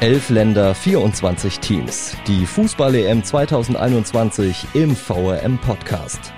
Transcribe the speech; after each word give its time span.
Elf 0.00 0.28
Länder, 0.28 0.74
24 0.74 1.58
Teams. 1.60 2.14
Die 2.26 2.44
Fußball-EM 2.44 3.24
2021 3.24 4.66
im 4.74 4.94
VRM-Podcast. 4.94 6.34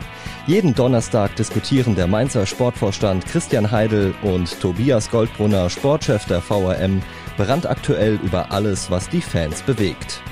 Jeden 0.46 0.76
Donnerstag 0.76 1.34
diskutieren 1.34 1.96
der 1.96 2.06
Mainzer 2.06 2.46
Sportvorstand 2.46 3.26
Christian 3.26 3.72
Heidel 3.72 4.14
und 4.22 4.60
Tobias 4.60 5.10
Goldbrunner, 5.10 5.68
Sportchef 5.70 6.24
der 6.26 6.40
VRM, 6.40 7.02
brandaktuell 7.36 8.20
über 8.22 8.52
alles, 8.52 8.92
was 8.92 9.08
die 9.08 9.20
Fans 9.20 9.60
bewegt. 9.62 10.22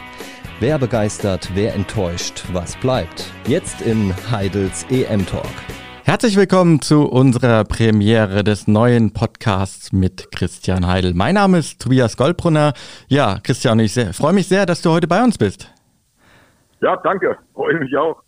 Wer 0.61 0.79
begeistert, 0.79 1.51
wer 1.55 1.75
enttäuscht, 1.75 2.45
was 2.53 2.77
bleibt? 2.77 3.25
Jetzt 3.49 3.81
in 3.81 4.15
Heidels 4.31 4.87
EM-Talk. 4.89 5.76
Herzlich 6.07 6.37
willkommen 6.37 6.81
zu 6.81 7.05
unserer 7.11 7.65
Premiere 7.65 8.45
des 8.45 8.69
neuen 8.69 9.13
Podcasts 9.13 9.93
mit 9.93 10.31
Christian 10.31 10.87
Heidel. 10.87 11.15
Mein 11.15 11.35
Name 11.35 11.59
ist 11.59 11.83
Tobias 11.83 12.17
Goldbrunner. 12.17 12.75
Ja, 13.09 13.39
Christian, 13.43 13.81
ich 13.81 13.93
sehr, 13.93 14.15
freue 14.15 14.33
mich 14.33 14.47
sehr, 14.47 14.67
dass 14.67 14.83
du 14.83 14.91
heute 14.91 15.09
bei 15.09 15.21
uns 15.25 15.37
bist. 15.37 15.69
Ja, 16.81 16.97
danke. 16.99 17.37
Freue 17.55 17.81
mich 17.81 17.97
auch. 17.97 18.23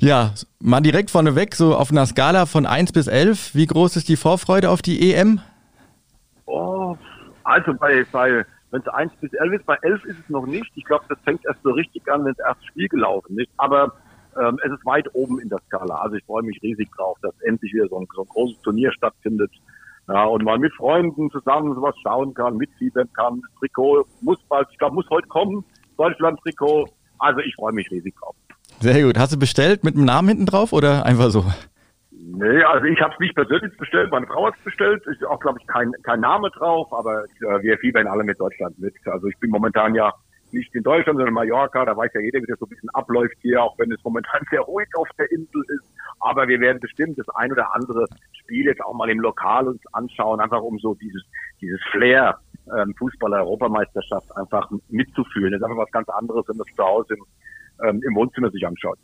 Ja, 0.00 0.32
mal 0.58 0.80
direkt 0.80 1.12
vorneweg, 1.12 1.54
so 1.54 1.76
auf 1.76 1.92
einer 1.92 2.04
Skala 2.04 2.46
von 2.46 2.66
1 2.66 2.90
bis 2.90 3.06
11, 3.06 3.54
wie 3.54 3.66
groß 3.66 3.94
ist 3.94 4.08
die 4.08 4.16
Vorfreude 4.16 4.68
auf 4.68 4.82
die 4.82 5.14
EM? 5.14 5.38
Oh, 6.46 6.96
also 7.44 7.74
bei, 7.74 8.04
bei 8.10 8.44
wenn 8.72 8.80
es 8.80 8.88
1 8.88 9.12
bis 9.20 9.32
11 9.34 9.52
ist, 9.52 9.66
bei 9.66 9.76
11 9.82 10.04
ist 10.06 10.18
es 10.18 10.28
noch 10.28 10.46
nicht. 10.46 10.72
Ich 10.74 10.84
glaube, 10.84 11.04
das 11.08 11.18
fängt 11.22 11.44
erst 11.46 11.62
so 11.62 11.70
richtig 11.70 12.10
an, 12.10 12.24
wenn 12.24 12.34
das 12.36 12.44
erste 12.44 12.66
Spiel 12.66 12.88
gelaufen 12.88 13.38
ist. 13.38 13.50
Aber 13.56 13.92
ähm, 14.40 14.58
es 14.64 14.72
ist 14.72 14.84
weit 14.84 15.06
oben 15.14 15.40
in 15.40 15.48
der 15.48 15.58
Skala. 15.66 15.96
Also 15.96 16.16
ich 16.16 16.24
freue 16.24 16.42
mich 16.42 16.60
riesig 16.62 16.88
drauf, 16.96 17.18
dass 17.22 17.34
endlich 17.42 17.72
wieder 17.72 17.88
so 17.88 17.98
ein, 17.98 18.06
so 18.14 18.22
ein 18.22 18.28
großes 18.28 18.60
Turnier 18.62 18.92
stattfindet. 18.92 19.50
Ja, 20.08 20.24
und 20.24 20.44
mal 20.44 20.58
mit 20.58 20.72
Freunden 20.74 21.30
zusammen 21.30 21.74
sowas 21.74 21.94
schauen 22.02 22.32
kann, 22.34 22.56
mitfiebern 22.56 23.08
kann. 23.14 23.40
Das 23.40 23.58
Trikot 23.58 24.06
muss 24.20 24.38
bald, 24.48 24.68
ich 24.70 24.78
glaube, 24.78 24.94
muss 24.94 25.10
heute 25.10 25.26
kommen. 25.26 25.64
Deutschland-Trikot. 25.96 26.88
Also 27.18 27.40
ich 27.40 27.54
freue 27.56 27.72
mich 27.72 27.90
riesig 27.90 28.14
drauf. 28.20 28.36
Sehr 28.80 29.02
gut. 29.02 29.18
Hast 29.18 29.32
du 29.32 29.38
bestellt 29.38 29.84
mit 29.84 29.96
einem 29.96 30.04
Namen 30.04 30.28
hinten 30.28 30.46
drauf 30.46 30.72
oder 30.72 31.04
einfach 31.04 31.30
so? 31.30 31.44
Nee, 32.10 32.62
also 32.64 32.86
ich 32.86 33.00
habe 33.00 33.14
es 33.14 33.20
nicht 33.20 33.34
persönlich 33.34 33.76
bestellt, 33.78 34.10
meine 34.10 34.26
Frau 34.26 34.46
hat 34.46 34.54
es 34.58 34.64
bestellt. 34.64 35.02
Ist 35.06 35.24
auch, 35.24 35.40
glaube 35.40 35.58
ich, 35.60 35.66
kein, 35.66 35.92
kein 36.02 36.20
Name 36.20 36.50
drauf, 36.50 36.92
aber 36.92 37.24
äh, 37.24 37.62
wir 37.62 37.78
fiebern 37.78 38.06
alle 38.06 38.24
mit 38.24 38.38
Deutschland 38.38 38.78
mit. 38.78 38.94
Also 39.06 39.28
ich 39.28 39.38
bin 39.38 39.50
momentan 39.50 39.94
ja 39.94 40.12
nicht 40.52 40.74
in 40.74 40.82
Deutschland, 40.82 41.16
sondern 41.16 41.28
in 41.28 41.34
Mallorca. 41.34 41.84
Da 41.84 41.96
weiß 41.96 42.10
ja 42.14 42.20
jeder, 42.20 42.40
wie 42.40 42.46
das 42.46 42.58
so 42.58 42.66
ein 42.66 42.70
bisschen 42.70 42.90
abläuft 42.90 43.36
hier, 43.40 43.62
auch 43.62 43.78
wenn 43.78 43.90
es 43.92 44.02
momentan 44.04 44.42
sehr 44.50 44.60
ruhig 44.60 44.88
auf 44.96 45.08
der 45.18 45.30
Insel 45.30 45.62
ist. 45.68 45.92
Aber 46.20 46.48
wir 46.48 46.60
werden 46.60 46.80
bestimmt 46.80 47.18
das 47.18 47.28
ein 47.36 47.52
oder 47.52 47.74
andere 47.74 48.06
Spiel 48.32 48.66
jetzt 48.66 48.82
auch 48.82 48.94
mal 48.94 49.10
im 49.10 49.20
Lokal 49.20 49.68
uns 49.68 49.82
anschauen, 49.92 50.40
einfach 50.40 50.62
um 50.62 50.78
so 50.78 50.94
dieses, 50.94 51.22
dieses 51.60 51.80
Flair 51.90 52.38
ähm, 52.76 52.94
Fußballer-Europameisterschaft 52.98 54.36
einfach 54.36 54.70
mitzufühlen. 54.88 55.52
Das 55.52 55.60
ist 55.60 55.64
einfach 55.64 55.82
was 55.82 55.90
ganz 55.92 56.08
anderes, 56.08 56.44
wenn 56.48 56.56
man 56.56 56.66
es 56.68 56.76
zu 56.76 56.82
Hause 56.82 57.14
im, 57.14 57.24
ähm, 57.88 58.02
im 58.06 58.14
Wohnzimmer 58.14 58.50
sich 58.50 58.66
anschaut. 58.66 58.98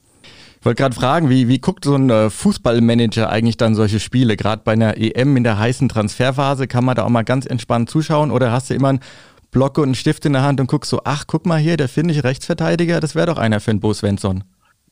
Ich 0.60 0.66
wollte 0.66 0.80
gerade 0.80 0.94
fragen, 0.94 1.28
wie, 1.28 1.48
wie 1.48 1.58
guckt 1.58 1.84
so 1.84 1.96
ein 1.96 2.08
äh, 2.08 2.30
Fußballmanager 2.30 3.28
eigentlich 3.28 3.56
dann 3.56 3.74
solche 3.74 3.98
Spiele? 3.98 4.36
Gerade 4.36 4.62
bei 4.64 4.72
einer 4.72 4.96
EM 4.96 5.36
in 5.36 5.44
der 5.44 5.58
heißen 5.58 5.88
Transferphase, 5.88 6.68
kann 6.68 6.84
man 6.84 6.94
da 6.94 7.02
auch 7.02 7.08
mal 7.08 7.24
ganz 7.24 7.46
entspannt 7.46 7.90
zuschauen 7.90 8.30
oder 8.30 8.52
hast 8.52 8.70
du 8.70 8.74
immer 8.74 8.92
ein 8.92 9.00
Block 9.52 9.78
und 9.78 9.84
einen 9.84 9.94
Stift 9.94 10.24
in 10.24 10.32
der 10.32 10.42
Hand 10.42 10.60
und 10.60 10.66
guckst 10.66 10.90
so, 10.90 11.02
ach, 11.04 11.24
guck 11.26 11.46
mal 11.46 11.58
hier, 11.58 11.76
der 11.76 11.88
finnische 11.88 12.24
Rechtsverteidiger, 12.24 13.00
das 13.00 13.14
wäre 13.14 13.26
doch 13.26 13.38
einer 13.38 13.60
für 13.60 13.70
einen 13.70 13.80
Bo 13.80 13.92
Svensson. 13.92 14.44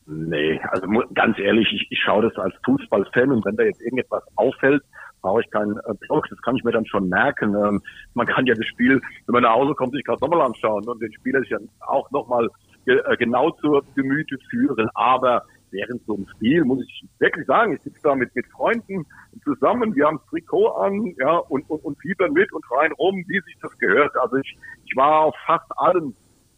Nee, 0.06 0.60
also 0.70 0.86
ganz 1.14 1.38
ehrlich, 1.38 1.66
ich, 1.72 1.86
ich 1.90 1.98
schaue 1.98 2.28
das 2.28 2.36
als 2.36 2.54
Fußballfan 2.64 3.32
und 3.32 3.44
wenn 3.44 3.56
da 3.56 3.64
jetzt 3.64 3.80
irgendetwas 3.80 4.22
auffällt, 4.36 4.82
brauche 5.22 5.40
ich 5.40 5.50
keinen 5.50 5.76
äh, 5.78 5.94
Blog, 6.00 6.26
das 6.28 6.40
kann 6.42 6.56
ich 6.56 6.64
mir 6.64 6.72
dann 6.72 6.86
schon 6.86 7.08
merken. 7.08 7.54
Ähm, 7.54 7.80
man 8.14 8.26
kann 8.26 8.46
ja 8.46 8.54
das 8.54 8.66
Spiel, 8.66 9.00
wenn 9.26 9.32
man 9.32 9.44
nach 9.44 9.54
Hause 9.54 9.74
kommt, 9.74 9.92
sich 9.94 10.04
gerade 10.04 10.20
nochmal 10.20 10.42
anschauen 10.42 10.86
und 10.88 11.00
den 11.00 11.12
Spieler 11.12 11.40
sich 11.40 11.50
dann 11.50 11.68
auch 11.80 12.10
nochmal 12.10 12.48
ge 12.86 13.00
äh, 13.06 13.16
genau 13.16 13.50
zur 13.52 13.82
Gemüte 13.94 14.36
führen. 14.50 14.88
Aber 14.94 15.44
während 15.70 16.04
so 16.06 16.16
einem 16.16 16.26
Spiel 16.28 16.64
muss 16.64 16.82
ich 16.84 17.04
wirklich 17.18 17.46
sagen, 17.46 17.74
ich 17.74 17.82
sitze 17.82 18.00
da 18.02 18.14
mit, 18.14 18.34
mit 18.34 18.46
Freunden 18.48 19.06
zusammen, 19.44 19.94
wir 19.94 20.06
haben 20.06 20.18
das 20.18 20.26
Trikot 20.26 20.68
an, 20.68 21.14
ja, 21.18 21.36
und, 21.36 21.68
und, 21.70 21.84
und 21.84 21.98
fiebern 22.00 22.32
mit 22.32 22.52
und 22.52 22.64
rein 22.70 22.92
rum, 22.92 23.24
wie 23.26 23.40
sich 23.40 23.56
das 23.60 23.76
gehört. 23.78 24.16
Also 24.16 24.36
ich, 24.36 24.56
ich 24.84 24.96
war 24.96 25.20
auf 25.20 25.34
fast 25.46 25.70
allen 25.76 26.14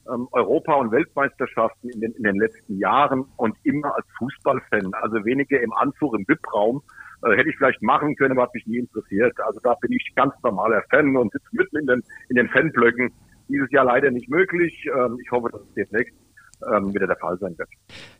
ähm, 0.09 0.29
Europa- 0.33 0.75
und 0.75 0.91
Weltmeisterschaften 0.91 1.91
in 1.91 2.01
den, 2.01 2.13
in 2.13 2.25
den 2.25 2.37
letzten 2.37 2.79
Jahren 2.79 3.25
und 3.37 3.57
immer 3.63 3.95
als 3.95 4.07
Fußballfan, 4.19 4.93
also 4.95 5.25
weniger 5.25 5.61
im 5.61 5.73
Anzug, 5.73 6.15
im 6.15 6.27
VIP-Raum, 6.27 6.83
äh, 7.25 7.37
hätte 7.37 7.51
ich 7.51 7.57
vielleicht 7.57 7.83
machen 7.83 8.17
können, 8.17 8.33
aber 8.33 8.43
hat 8.43 8.55
mich 8.55 8.67
nie 8.67 8.79
interessiert. 8.79 9.39
Also 9.41 9.61
da 9.63 9.75
bin 9.75 9.93
ich 9.93 10.13
ganz 10.15 10.35
normaler 10.43 10.83
Fan 10.91 11.17
und 11.17 11.33
sitze 11.33 11.49
mitten 11.53 11.79
in 11.79 11.87
den, 11.87 12.03
in 12.29 12.37
den 12.37 12.49
Fanblöcken. 12.49 13.13
Dieses 13.49 13.71
Jahr 13.71 13.85
leider 13.85 14.11
nicht 14.11 14.29
möglich. 14.29 14.87
Ähm, 14.87 15.19
ich 15.23 15.31
hoffe, 15.31 15.51
dass 15.51 15.61
es 15.61 15.75
demnächst 15.75 16.15
ähm, 16.75 16.95
wieder 16.95 17.07
der 17.07 17.17
Fall 17.17 17.39
sein 17.39 17.57
wird. 17.59 17.69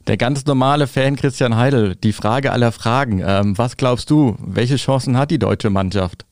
Der 0.07 0.17
ganz 0.17 0.47
normale 0.47 0.87
Fan 0.87 1.17
Christian 1.17 1.57
Heidel, 1.57 1.95
die 1.97 2.13
Frage 2.13 2.53
aller 2.53 2.73
Fragen. 2.73 3.23
Ähm, 3.25 3.57
was 3.57 3.77
glaubst 3.77 4.11
du, 4.11 4.37
welche 4.41 4.77
Chancen 4.77 5.17
hat 5.19 5.31
die 5.31 5.39
deutsche 5.39 5.71
Mannschaft? 5.71 6.27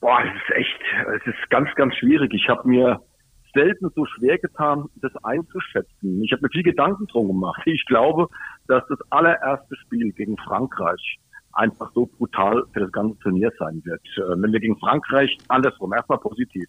Boah, 0.00 0.20
es 0.22 0.34
ist 0.34 0.56
echt, 0.56 0.80
es 1.16 1.26
ist 1.26 1.50
ganz, 1.50 1.68
ganz 1.74 1.94
schwierig. 1.96 2.32
Ich 2.32 2.48
habe 2.48 2.68
mir 2.68 3.00
selten 3.54 3.90
so 3.94 4.04
schwer 4.06 4.38
getan, 4.38 4.84
das 4.96 5.12
einzuschätzen. 5.24 6.22
Ich 6.22 6.32
habe 6.32 6.42
mir 6.42 6.50
viel 6.50 6.62
Gedanken 6.62 7.06
drum 7.06 7.28
gemacht. 7.28 7.62
Ich 7.64 7.84
glaube, 7.86 8.28
dass 8.66 8.84
das 8.88 8.98
allererste 9.10 9.76
Spiel 9.76 10.12
gegen 10.12 10.36
Frankreich 10.36 11.18
einfach 11.52 11.90
so 11.94 12.06
brutal 12.06 12.64
für 12.72 12.80
das 12.80 12.92
ganze 12.92 13.18
Turnier 13.18 13.50
sein 13.58 13.82
wird. 13.84 14.02
Äh, 14.16 14.40
wenn 14.40 14.52
wir 14.52 14.60
gegen 14.60 14.78
Frankreich, 14.78 15.36
andersrum, 15.48 15.92
erstmal 15.92 16.18
positiv, 16.18 16.66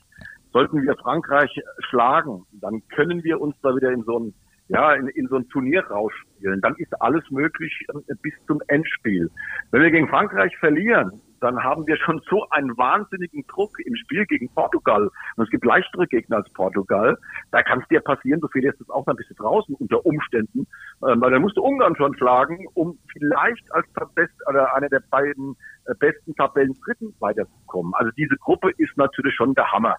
sollten 0.51 0.81
wir 0.81 0.95
Frankreich 0.95 1.51
schlagen, 1.89 2.45
dann 2.53 2.81
können 2.89 3.23
wir 3.23 3.39
uns 3.39 3.55
da 3.61 3.75
wieder 3.75 3.91
in 3.91 4.03
so 4.03 4.19
ein 4.19 4.33
ja, 4.69 4.93
in, 4.93 5.07
in 5.09 5.27
so 5.27 5.35
ein 5.35 5.49
Turnier 5.49 5.83
rausspielen. 5.87 6.61
Dann 6.61 6.75
ist 6.77 7.01
alles 7.01 7.23
möglich 7.31 7.73
äh, 7.89 8.15
bis 8.21 8.33
zum 8.47 8.61
Endspiel. 8.67 9.29
Wenn 9.71 9.81
wir 9.81 9.91
gegen 9.91 10.07
Frankreich 10.07 10.55
verlieren, 10.57 11.21
dann 11.41 11.63
haben 11.63 11.87
wir 11.87 11.97
schon 11.97 12.21
so 12.29 12.47
einen 12.51 12.77
wahnsinnigen 12.77 13.45
Druck 13.47 13.79
im 13.79 13.95
Spiel 13.95 14.25
gegen 14.25 14.49
Portugal. 14.49 15.09
Und 15.35 15.43
es 15.43 15.49
gibt 15.49 15.65
leichtere 15.65 16.05
Gegner 16.05 16.37
als 16.37 16.49
Portugal. 16.53 17.17
Da 17.51 17.63
kann 17.63 17.79
es 17.81 17.87
dir 17.87 18.01
passieren, 18.01 18.41
du 18.41 18.47
verlierst 18.47 18.79
es 18.79 18.89
auch 18.89 19.07
ein 19.07 19.15
bisschen 19.15 19.37
draußen 19.37 19.73
unter 19.75 20.05
Umständen. 20.05 20.67
Ähm, 21.07 21.21
weil 21.21 21.31
dann 21.31 21.41
musst 21.41 21.57
du 21.57 21.63
Ungarn 21.63 21.95
schon 21.95 22.15
schlagen, 22.17 22.67
um 22.73 22.99
vielleicht 23.11 23.71
als 23.73 23.87
Best, 24.13 24.33
oder 24.47 24.75
einer 24.75 24.89
der 24.89 25.01
beiden 25.09 25.55
äh, 25.85 25.95
besten 25.95 26.35
Tabellen 26.35 26.77
Dritten 26.85 27.15
weiterzukommen. 27.19 27.93
Also 27.95 28.11
diese 28.17 28.35
Gruppe 28.35 28.71
ist 28.77 28.95
natürlich 28.97 29.33
schon 29.33 29.55
der 29.55 29.71
Hammer. 29.71 29.95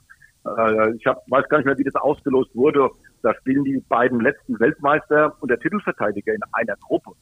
Äh, 0.47 0.95
ich 0.95 1.06
hab, 1.06 1.23
weiß 1.31 1.49
gar 1.49 1.59
nicht 1.59 1.67
mehr, 1.67 1.78
wie 1.78 1.84
das 1.84 1.95
ausgelost 1.97 2.55
wurde. 2.55 2.89
Da 3.23 3.34
spielen 3.34 3.65
die 3.65 3.83
beiden 3.89 4.21
letzten 4.21 4.59
Weltmeister 4.59 5.37
und 5.41 5.51
der 5.51 5.59
Titelverteidiger 5.59 6.33
in 6.33 6.41
einer 6.53 6.77
Gruppe. 6.77 7.12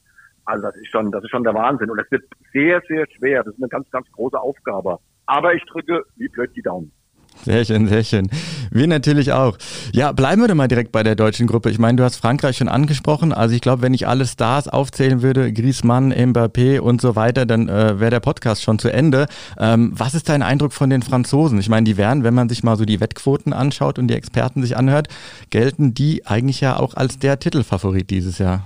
Also 0.45 0.63
das 0.63 0.77
ist 0.77 0.89
schon, 0.89 1.11
das 1.11 1.23
ist 1.25 1.31
schon 1.31 1.45
der 1.45 1.55
Wahnsinn. 1.55 1.91
Und 1.91 1.99
das 1.99 2.11
wird 2.11 2.25
sehr, 2.53 2.81
sehr 2.89 3.07
schwer. 3.17 3.43
Das 3.43 3.55
ist 3.55 3.61
eine 3.61 3.69
ganz, 3.69 3.91
ganz 3.91 4.11
große 4.13 4.39
Aufgabe. 4.39 4.99
Aber 5.27 5.55
ich 5.55 5.65
drücke 5.65 6.05
wie 6.17 6.29
blöd 6.29 6.51
die 6.57 6.63
Daumen. 6.63 6.93
Sehr 7.45 7.65
schön, 7.65 7.87
sehr 7.87 8.05
schön. 8.05 8.29
Wir 8.71 8.87
natürlich 8.87 9.33
auch. 9.33 9.57
Ja, 9.93 10.13
bleiben 10.13 10.43
wir 10.43 10.49
doch 10.49 10.55
mal 10.55 10.69
direkt 10.69 10.93
bei 10.93 11.03
der 11.03 11.15
deutschen 11.15 11.47
Gruppe. 11.47 11.71
Ich 11.71 11.79
meine, 11.79 11.97
du 11.97 12.05
hast 12.05 12.17
Frankreich 12.17 12.57
schon 12.57 12.69
angesprochen. 12.69 13.33
Also 13.33 13.55
ich 13.55 13.61
glaube, 13.61 13.83
wenn 13.83 13.95
ich 13.95 14.07
alle 14.07 14.27
Stars 14.27 14.69
aufzählen 14.69 15.23
würde, 15.23 15.53
Griezmann, 15.53 16.13
Mbappé 16.13 16.81
und 16.81 17.01
so 17.01 17.17
weiter, 17.17 17.47
dann 17.47 17.69
äh, 17.69 18.01
wäre 18.01 18.11
der 18.11 18.21
Podcast 18.21 18.63
schon 18.63 18.79
zu 18.79 18.93
Ende. 18.93 19.27
Ähm, 19.59 19.93
was 19.95 20.15
ist 20.15 20.29
dein 20.29 20.43
Eindruck 20.43 20.73
von 20.73 20.91
den 20.91 21.03
Franzosen? 21.03 21.59
Ich 21.59 21.69
meine, 21.69 21.85
die 21.85 21.97
wären, 21.97 22.25
wenn 22.25 22.35
man 22.35 22.49
sich 22.49 22.63
mal 22.63 22.77
so 22.77 22.85
die 22.85 23.01
Wettquoten 23.01 23.53
anschaut 23.53 23.99
und 23.99 24.09
die 24.09 24.15
Experten 24.15 24.63
sich 24.63 24.77
anhört, 24.77 25.09
gelten 25.51 25.95
die 25.95 26.27
eigentlich 26.27 26.61
ja 26.61 26.79
auch 26.79 26.95
als 26.95 27.19
der 27.19 27.39
Titelfavorit 27.39 28.11
dieses 28.11 28.39
Jahr. 28.39 28.63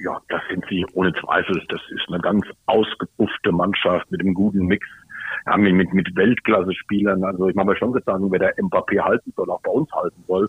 Ja, 0.00 0.16
das 0.28 0.40
sind 0.48 0.64
sie 0.68 0.86
ohne 0.92 1.12
Zweifel. 1.14 1.60
Das 1.68 1.80
ist 1.90 2.04
eine 2.08 2.20
ganz 2.20 2.44
ausgebuffte 2.66 3.50
Mannschaft 3.50 4.10
mit 4.10 4.20
einem 4.20 4.34
guten 4.34 4.66
Mix 4.66 4.86
haben 5.48 5.64
wir 5.64 5.72
mit, 5.72 5.92
mit 5.92 6.14
Weltklasse-Spielern, 6.14 7.24
also 7.24 7.48
ich 7.48 7.54
mache 7.54 7.66
mir 7.66 7.76
schon 7.76 7.92
Gedanken, 7.92 8.30
wer 8.30 8.38
der 8.38 8.56
Mbappé 8.56 9.00
halten 9.00 9.32
soll, 9.36 9.50
auch 9.50 9.60
bei 9.62 9.70
uns 9.70 9.90
halten 9.92 10.22
soll. 10.26 10.48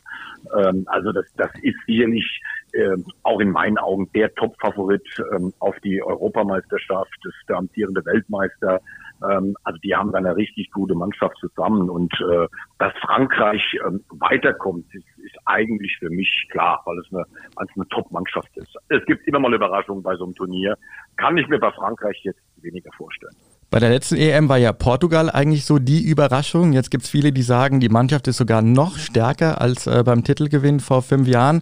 Ähm, 0.58 0.84
also 0.88 1.12
das, 1.12 1.26
das 1.36 1.52
ist 1.62 1.78
sicherlich 1.86 2.42
äh, 2.74 2.98
auch 3.24 3.40
in 3.40 3.52
meinen 3.52 3.78
Augen 3.78 4.10
der 4.14 4.34
Top-Favorit 4.36 5.04
ähm, 5.34 5.54
auf 5.60 5.80
die 5.80 6.02
Europameisterschaft, 6.04 7.14
das 7.24 7.34
der 7.48 7.58
amtierende 7.58 8.06
Weltmeister. 8.06 8.80
Ähm, 9.28 9.56
also 9.64 9.80
die 9.80 9.96
haben 9.96 10.12
da 10.12 10.20
eine 10.20 10.36
richtig 10.36 10.72
gute 10.72 10.96
Mannschaft 10.96 11.38
zusammen 11.38 11.90
und 11.90 12.14
äh, 12.22 12.48
dass 12.78 12.94
Frankreich 13.02 13.62
ähm, 13.86 14.04
weiterkommt, 14.10 14.86
ist, 14.94 15.06
ist 15.26 15.36
eigentlich 15.46 15.98
für 16.00 16.10
mich 16.10 16.48
klar, 16.52 16.82
weil 16.86 17.00
es 17.00 17.12
eine, 17.12 17.26
als 17.56 17.70
eine 17.76 17.88
Top-Mannschaft 17.90 18.56
ist. 18.58 18.76
Es 18.90 19.04
gibt 19.06 19.28
immer 19.28 19.40
mal 19.40 19.54
Überraschungen 19.54 20.04
bei 20.04 20.16
so 20.16 20.26
einem 20.26 20.36
Turnier. 20.36 20.78
Kann 21.18 21.38
ich 21.38 21.48
mir 21.48 21.60
bei 21.60 21.72
Frankreich 21.72 22.20
jetzt 22.24 22.42
weniger 22.62 22.92
vorstellen. 22.94 23.36
Bei 23.72 23.78
der 23.78 23.90
letzten 23.90 24.16
EM 24.16 24.50
war 24.50 24.58
ja 24.58 24.74
Portugal 24.74 25.30
eigentlich 25.30 25.64
so 25.64 25.78
die 25.78 26.02
Überraschung. 26.02 26.74
Jetzt 26.74 26.90
gibt 26.90 27.04
es 27.04 27.10
viele, 27.12 27.32
die 27.32 27.44
sagen, 27.44 27.80
die 27.80 27.90
Mannschaft 27.90 28.28
ist 28.28 28.38
sogar 28.38 28.64
noch 28.64 28.98
stärker 28.98 29.62
als 29.62 29.86
äh, 29.86 30.04
beim 30.04 30.24
Titelgewinn 30.24 30.80
vor 30.80 31.04
fünf 31.04 31.28
Jahren. 31.28 31.62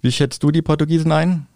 Wie 0.00 0.12
schätzt 0.12 0.44
du 0.44 0.52
die 0.52 0.62
Portugiesen 0.62 1.10
ein? 1.10 1.46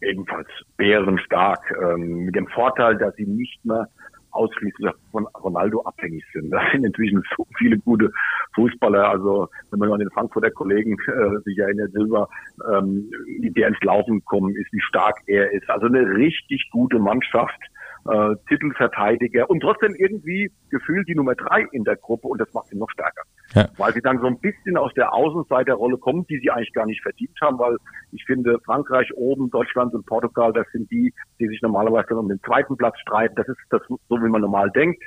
Ebenfalls 0.00 0.48
bärenstark. 0.76 1.72
Ähm, 1.80 2.24
mit 2.24 2.34
dem 2.34 2.48
Vorteil, 2.48 2.98
dass 2.98 3.14
sie 3.14 3.26
nicht 3.26 3.64
mehr 3.64 3.86
ausschließlich 4.32 4.90
von 5.12 5.24
Ronaldo 5.40 5.82
abhängig 5.82 6.24
sind. 6.32 6.50
Da 6.50 6.60
sind 6.72 6.84
inzwischen 6.84 7.22
so 7.36 7.46
viele 7.58 7.78
gute 7.78 8.10
Fußballer. 8.56 9.08
Also 9.08 9.48
wenn 9.70 9.78
man 9.78 9.92
an 9.92 10.00
den 10.00 10.10
Frankfurter 10.10 10.50
Kollegen 10.50 10.96
äh, 11.06 11.38
sich 11.44 11.56
erinnert, 11.58 11.92
Silber, 11.92 12.28
ähm, 12.68 13.08
der 13.56 13.68
ins 13.68 13.80
Laufen 13.82 14.18
gekommen 14.18 14.56
ist, 14.56 14.72
wie 14.72 14.80
stark 14.80 15.16
er 15.28 15.52
ist. 15.52 15.70
Also 15.70 15.86
eine 15.86 16.00
richtig 16.16 16.68
gute 16.72 16.98
Mannschaft 16.98 17.60
äh, 18.08 18.36
Titelverteidiger 18.48 19.48
und 19.50 19.60
trotzdem 19.60 19.94
irgendwie 19.94 20.50
gefühlt 20.70 21.08
die 21.08 21.14
Nummer 21.14 21.34
drei 21.34 21.66
in 21.72 21.84
der 21.84 21.96
Gruppe 21.96 22.28
und 22.28 22.40
das 22.40 22.52
macht 22.52 22.68
sie 22.68 22.76
noch 22.76 22.90
stärker. 22.90 23.22
Ja. 23.54 23.68
Weil 23.76 23.92
sie 23.92 24.00
dann 24.00 24.20
so 24.20 24.26
ein 24.26 24.38
bisschen 24.38 24.76
aus 24.76 24.92
der 24.94 25.12
Außenseiterrolle 25.12 25.98
kommen, 25.98 26.26
die 26.28 26.38
sie 26.38 26.50
eigentlich 26.50 26.72
gar 26.72 26.86
nicht 26.86 27.02
verdient 27.02 27.36
haben, 27.40 27.58
weil 27.58 27.76
ich 28.12 28.24
finde, 28.24 28.58
Frankreich 28.64 29.12
oben, 29.16 29.50
Deutschland 29.50 29.92
und 29.94 30.06
Portugal, 30.06 30.52
das 30.52 30.66
sind 30.72 30.90
die, 30.90 31.12
die 31.40 31.48
sich 31.48 31.60
normalerweise 31.62 32.08
dann 32.10 32.18
um 32.18 32.28
den 32.28 32.40
zweiten 32.42 32.76
Platz 32.76 32.98
streiten. 33.00 33.34
Das 33.36 33.48
ist 33.48 33.58
das, 33.70 33.82
so 33.88 34.16
wie 34.16 34.28
man 34.28 34.40
normal 34.40 34.70
denkt. 34.70 35.02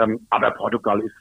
Ähm, 0.00 0.20
aber 0.30 0.50
Portugal 0.52 1.00
ist 1.00 1.14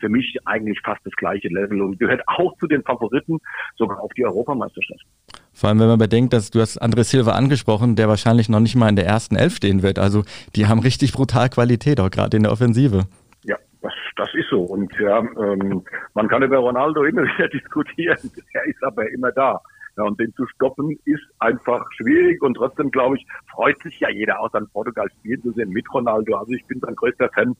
für 0.00 0.08
mich 0.08 0.36
eigentlich 0.44 0.80
fast 0.84 1.00
das 1.04 1.12
gleiche 1.14 1.48
Level 1.48 1.82
und 1.82 1.98
gehört 1.98 2.22
auch 2.26 2.56
zu 2.58 2.66
den 2.66 2.82
Favoriten, 2.82 3.38
sogar 3.76 4.00
auf 4.00 4.12
die 4.14 4.24
Europameisterschaft. 4.24 5.04
Vor 5.52 5.68
allem, 5.68 5.80
wenn 5.80 5.88
man 5.88 5.98
bedenkt, 5.98 6.32
dass 6.32 6.50
du 6.50 6.60
hast 6.60 6.82
André 6.82 7.04
Silva 7.04 7.32
angesprochen, 7.32 7.96
der 7.96 8.08
wahrscheinlich 8.08 8.48
noch 8.48 8.60
nicht 8.60 8.76
mal 8.76 8.88
in 8.88 8.96
der 8.96 9.06
ersten 9.06 9.36
Elf 9.36 9.56
stehen 9.56 9.82
wird. 9.82 9.98
Also 9.98 10.24
die 10.56 10.66
haben 10.66 10.80
richtig 10.80 11.12
brutal 11.12 11.50
Qualität, 11.50 12.00
auch 12.00 12.10
gerade 12.10 12.36
in 12.36 12.44
der 12.44 12.52
Offensive. 12.52 13.06
Das, 13.82 13.92
das 14.16 14.34
ist 14.34 14.48
so. 14.50 14.62
Und 14.62 14.92
ja, 14.98 15.18
ähm, 15.18 15.82
man 16.14 16.28
kann 16.28 16.42
über 16.42 16.58
Ronaldo 16.58 17.04
immer 17.04 17.22
wieder 17.36 17.48
diskutieren. 17.48 18.18
Er 18.52 18.64
ist 18.64 18.82
aber 18.82 19.10
immer 19.10 19.32
da. 19.32 19.60
Ja, 19.96 20.04
und 20.04 20.20
den 20.20 20.32
zu 20.34 20.46
stoppen 20.46 20.98
ist 21.04 21.22
einfach 21.40 21.84
schwierig 21.92 22.40
und 22.42 22.54
trotzdem, 22.54 22.90
glaube 22.90 23.16
ich, 23.16 23.26
freut 23.50 23.78
sich 23.82 23.98
ja 24.00 24.08
jeder 24.08 24.40
auch 24.40 24.52
an 24.54 24.68
Portugal 24.72 25.08
spielen 25.18 25.42
zu 25.42 25.52
sehen 25.52 25.70
mit 25.70 25.92
Ronaldo. 25.92 26.36
Also 26.36 26.52
ich 26.52 26.64
bin 26.66 26.78
sein 26.80 26.94
größter 26.94 27.28
Fan. 27.30 27.56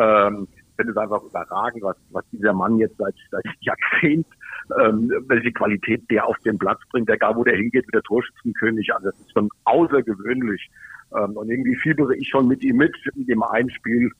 Ähm, 0.00 0.48
ich 0.52 0.76
finde 0.76 0.92
es 0.92 0.96
einfach 0.96 1.22
überragend, 1.22 1.82
was, 1.82 1.96
was 2.10 2.24
dieser 2.32 2.54
Mann 2.54 2.78
jetzt 2.78 2.96
seit, 2.96 3.14
seit 3.30 3.44
Jahrzehnten 3.60 4.32
ähm, 4.78 5.12
welche 5.26 5.52
Qualität 5.52 6.02
der 6.10 6.26
auf 6.26 6.38
den 6.44 6.58
Platz 6.58 6.80
bringt, 6.90 7.08
der 7.08 7.18
gar 7.18 7.36
wo 7.36 7.44
der 7.44 7.56
hingeht, 7.56 7.86
wie 7.86 7.92
der 7.92 8.02
Torschützenkönig. 8.02 8.92
Also 8.94 9.10
das 9.10 9.20
ist 9.20 9.32
schon 9.32 9.48
außergewöhnlich. 9.64 10.70
Ähm, 11.16 11.36
und 11.36 11.50
irgendwie 11.50 11.76
fiebere 11.76 12.14
ich 12.16 12.28
schon 12.28 12.48
mit 12.48 12.62
ihm 12.62 12.76
mit 12.76 12.94
in 13.14 13.26
dem 13.26 13.42
Einspiel 13.42 14.10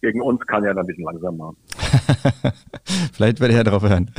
gegen 0.00 0.20
uns 0.20 0.40
kann 0.46 0.64
er 0.64 0.74
dann 0.74 0.84
ein 0.84 0.86
bisschen 0.86 1.04
langsamer. 1.04 1.54
Vielleicht 3.12 3.40
werde 3.40 3.52
ich 3.52 3.58
ja 3.58 3.64
drauf 3.64 3.82
hören. 3.82 4.10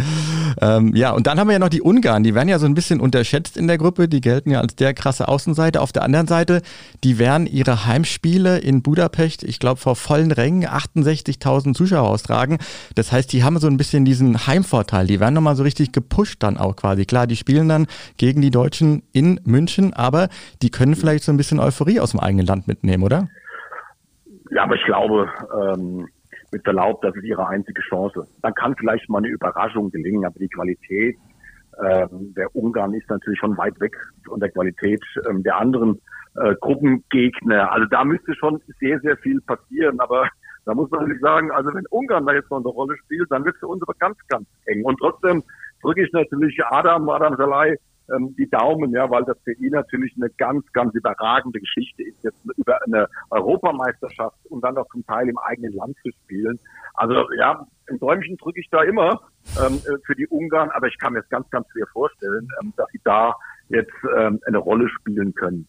Ähm, 0.61 0.93
ja, 0.95 1.11
und 1.11 1.27
dann 1.27 1.39
haben 1.39 1.47
wir 1.47 1.53
ja 1.53 1.59
noch 1.59 1.69
die 1.69 1.81
Ungarn. 1.81 2.23
Die 2.23 2.35
werden 2.35 2.49
ja 2.49 2.59
so 2.59 2.65
ein 2.65 2.73
bisschen 2.73 2.99
unterschätzt 2.99 3.55
in 3.55 3.67
der 3.67 3.77
Gruppe. 3.77 4.07
Die 4.07 4.21
gelten 4.21 4.51
ja 4.51 4.59
als 4.59 4.75
der 4.75 4.93
krasse 4.93 5.27
Außenseite. 5.27 5.81
Auf 5.81 5.91
der 5.91 6.03
anderen 6.03 6.27
Seite, 6.27 6.61
die 7.03 7.17
werden 7.17 7.47
ihre 7.47 7.85
Heimspiele 7.85 8.59
in 8.59 8.81
Budapest, 8.81 9.43
ich 9.43 9.59
glaube, 9.59 9.79
vor 9.79 9.95
vollen 9.95 10.31
Rängen 10.31 10.67
68.000 10.67 11.73
Zuschauer 11.73 12.09
austragen. 12.09 12.57
Das 12.95 13.11
heißt, 13.11 13.31
die 13.31 13.43
haben 13.43 13.57
so 13.59 13.67
ein 13.67 13.77
bisschen 13.77 14.05
diesen 14.05 14.47
Heimvorteil. 14.47 15.07
Die 15.07 15.19
werden 15.19 15.33
nochmal 15.33 15.55
so 15.55 15.63
richtig 15.63 15.91
gepusht 15.91 16.43
dann 16.43 16.57
auch 16.57 16.75
quasi. 16.75 17.05
Klar, 17.05 17.27
die 17.27 17.35
spielen 17.35 17.69
dann 17.69 17.87
gegen 18.17 18.41
die 18.41 18.51
Deutschen 18.51 19.03
in 19.13 19.39
München, 19.45 19.93
aber 19.93 20.29
die 20.61 20.69
können 20.69 20.95
vielleicht 20.95 21.23
so 21.23 21.31
ein 21.31 21.37
bisschen 21.37 21.59
Euphorie 21.59 21.99
aus 21.99 22.11
dem 22.11 22.19
eigenen 22.19 22.45
Land 22.45 22.67
mitnehmen, 22.67 23.03
oder? 23.03 23.29
Ja, 24.51 24.63
aber 24.63 24.75
ich 24.75 24.85
glaube, 24.85 25.29
ähm, 25.61 26.07
mit 26.51 26.63
Verlaub, 26.63 27.01
das 27.01 27.15
ist 27.15 27.23
ihre 27.23 27.47
einzige 27.47 27.81
Chance. 27.81 28.27
Dann 28.41 28.53
kann 28.55 28.75
vielleicht 28.75 29.07
mal 29.09 29.19
eine 29.19 29.27
Überraschung 29.27 29.91
gelingen, 29.91 30.25
aber 30.25 30.39
die 30.39 30.49
Qualität 30.49 31.17
ähm, 31.83 32.33
der 32.35 32.53
Ungarn 32.55 32.93
ist 32.93 33.09
natürlich 33.09 33.39
schon 33.39 33.57
weit 33.57 33.79
weg 33.79 33.95
von 34.27 34.39
der 34.39 34.49
Qualität 34.49 35.01
ähm, 35.29 35.43
der 35.43 35.57
anderen 35.57 36.01
äh, 36.35 36.55
Gruppengegner. 36.59 37.71
Also 37.71 37.87
da 37.87 38.03
müsste 38.03 38.35
schon 38.35 38.61
sehr, 38.79 38.99
sehr 38.99 39.17
viel 39.17 39.39
passieren. 39.41 39.99
Aber 39.99 40.27
da 40.65 40.73
muss 40.73 40.89
man 40.91 41.01
natürlich 41.01 41.21
sagen, 41.21 41.51
also 41.51 41.73
wenn 41.73 41.85
Ungarn 41.89 42.25
da 42.25 42.33
jetzt 42.33 42.49
noch 42.49 42.57
eine 42.57 42.67
Rolle 42.67 42.97
spielt, 42.97 43.31
dann 43.31 43.45
wird 43.45 43.55
es 43.55 43.59
für 43.59 43.67
uns 43.67 43.81
aber 43.81 43.93
ganz, 43.99 44.17
ganz 44.27 44.47
eng. 44.65 44.83
Und 44.83 44.97
trotzdem 44.99 45.43
drücke 45.81 46.03
ich 46.03 46.11
natürlich 46.11 46.59
Adam, 46.65 47.07
Adam 47.09 47.35
Salai 47.37 47.77
ähm, 48.15 48.35
die 48.37 48.49
Daumen, 48.49 48.91
ja, 48.91 49.09
weil 49.09 49.23
das 49.25 49.37
für 49.43 49.53
ihn 49.53 49.71
natürlich 49.71 50.13
eine 50.15 50.29
ganz, 50.31 50.65
ganz 50.73 50.93
überragende 50.93 51.59
Geschichte 51.59 52.03
ist, 52.03 52.23
jetzt 52.23 52.39
über 52.57 52.79
eine 52.83 53.07
Europameisterschaft 53.29 54.37
und 54.49 54.63
dann 54.63 54.77
auch 54.77 54.87
zum 54.89 55.05
Teil 55.05 55.29
im 55.29 55.37
eigenen 55.37 55.73
Land 55.73 55.97
zu 56.03 56.11
spielen. 56.23 56.59
Also 56.93 57.31
ja, 57.37 57.65
ein 57.89 57.99
Träumchen 57.99 58.37
drücke 58.37 58.59
ich 58.59 58.69
da 58.69 58.83
immer 58.83 59.21
ähm, 59.65 59.75
äh, 59.85 59.97
für 60.05 60.15
die 60.15 60.27
Ungarn, 60.27 60.69
aber 60.71 60.87
ich 60.87 60.97
kann 60.97 61.13
mir 61.13 61.21
das 61.21 61.29
ganz, 61.29 61.49
ganz 61.49 61.67
schwer 61.71 61.87
vorstellen, 61.93 62.47
ähm, 62.61 62.73
dass 62.77 62.87
sie 62.91 63.01
da 63.03 63.35
jetzt 63.69 63.93
ähm, 64.17 64.39
eine 64.45 64.57
Rolle 64.57 64.89
spielen 64.89 65.33
können. 65.33 65.67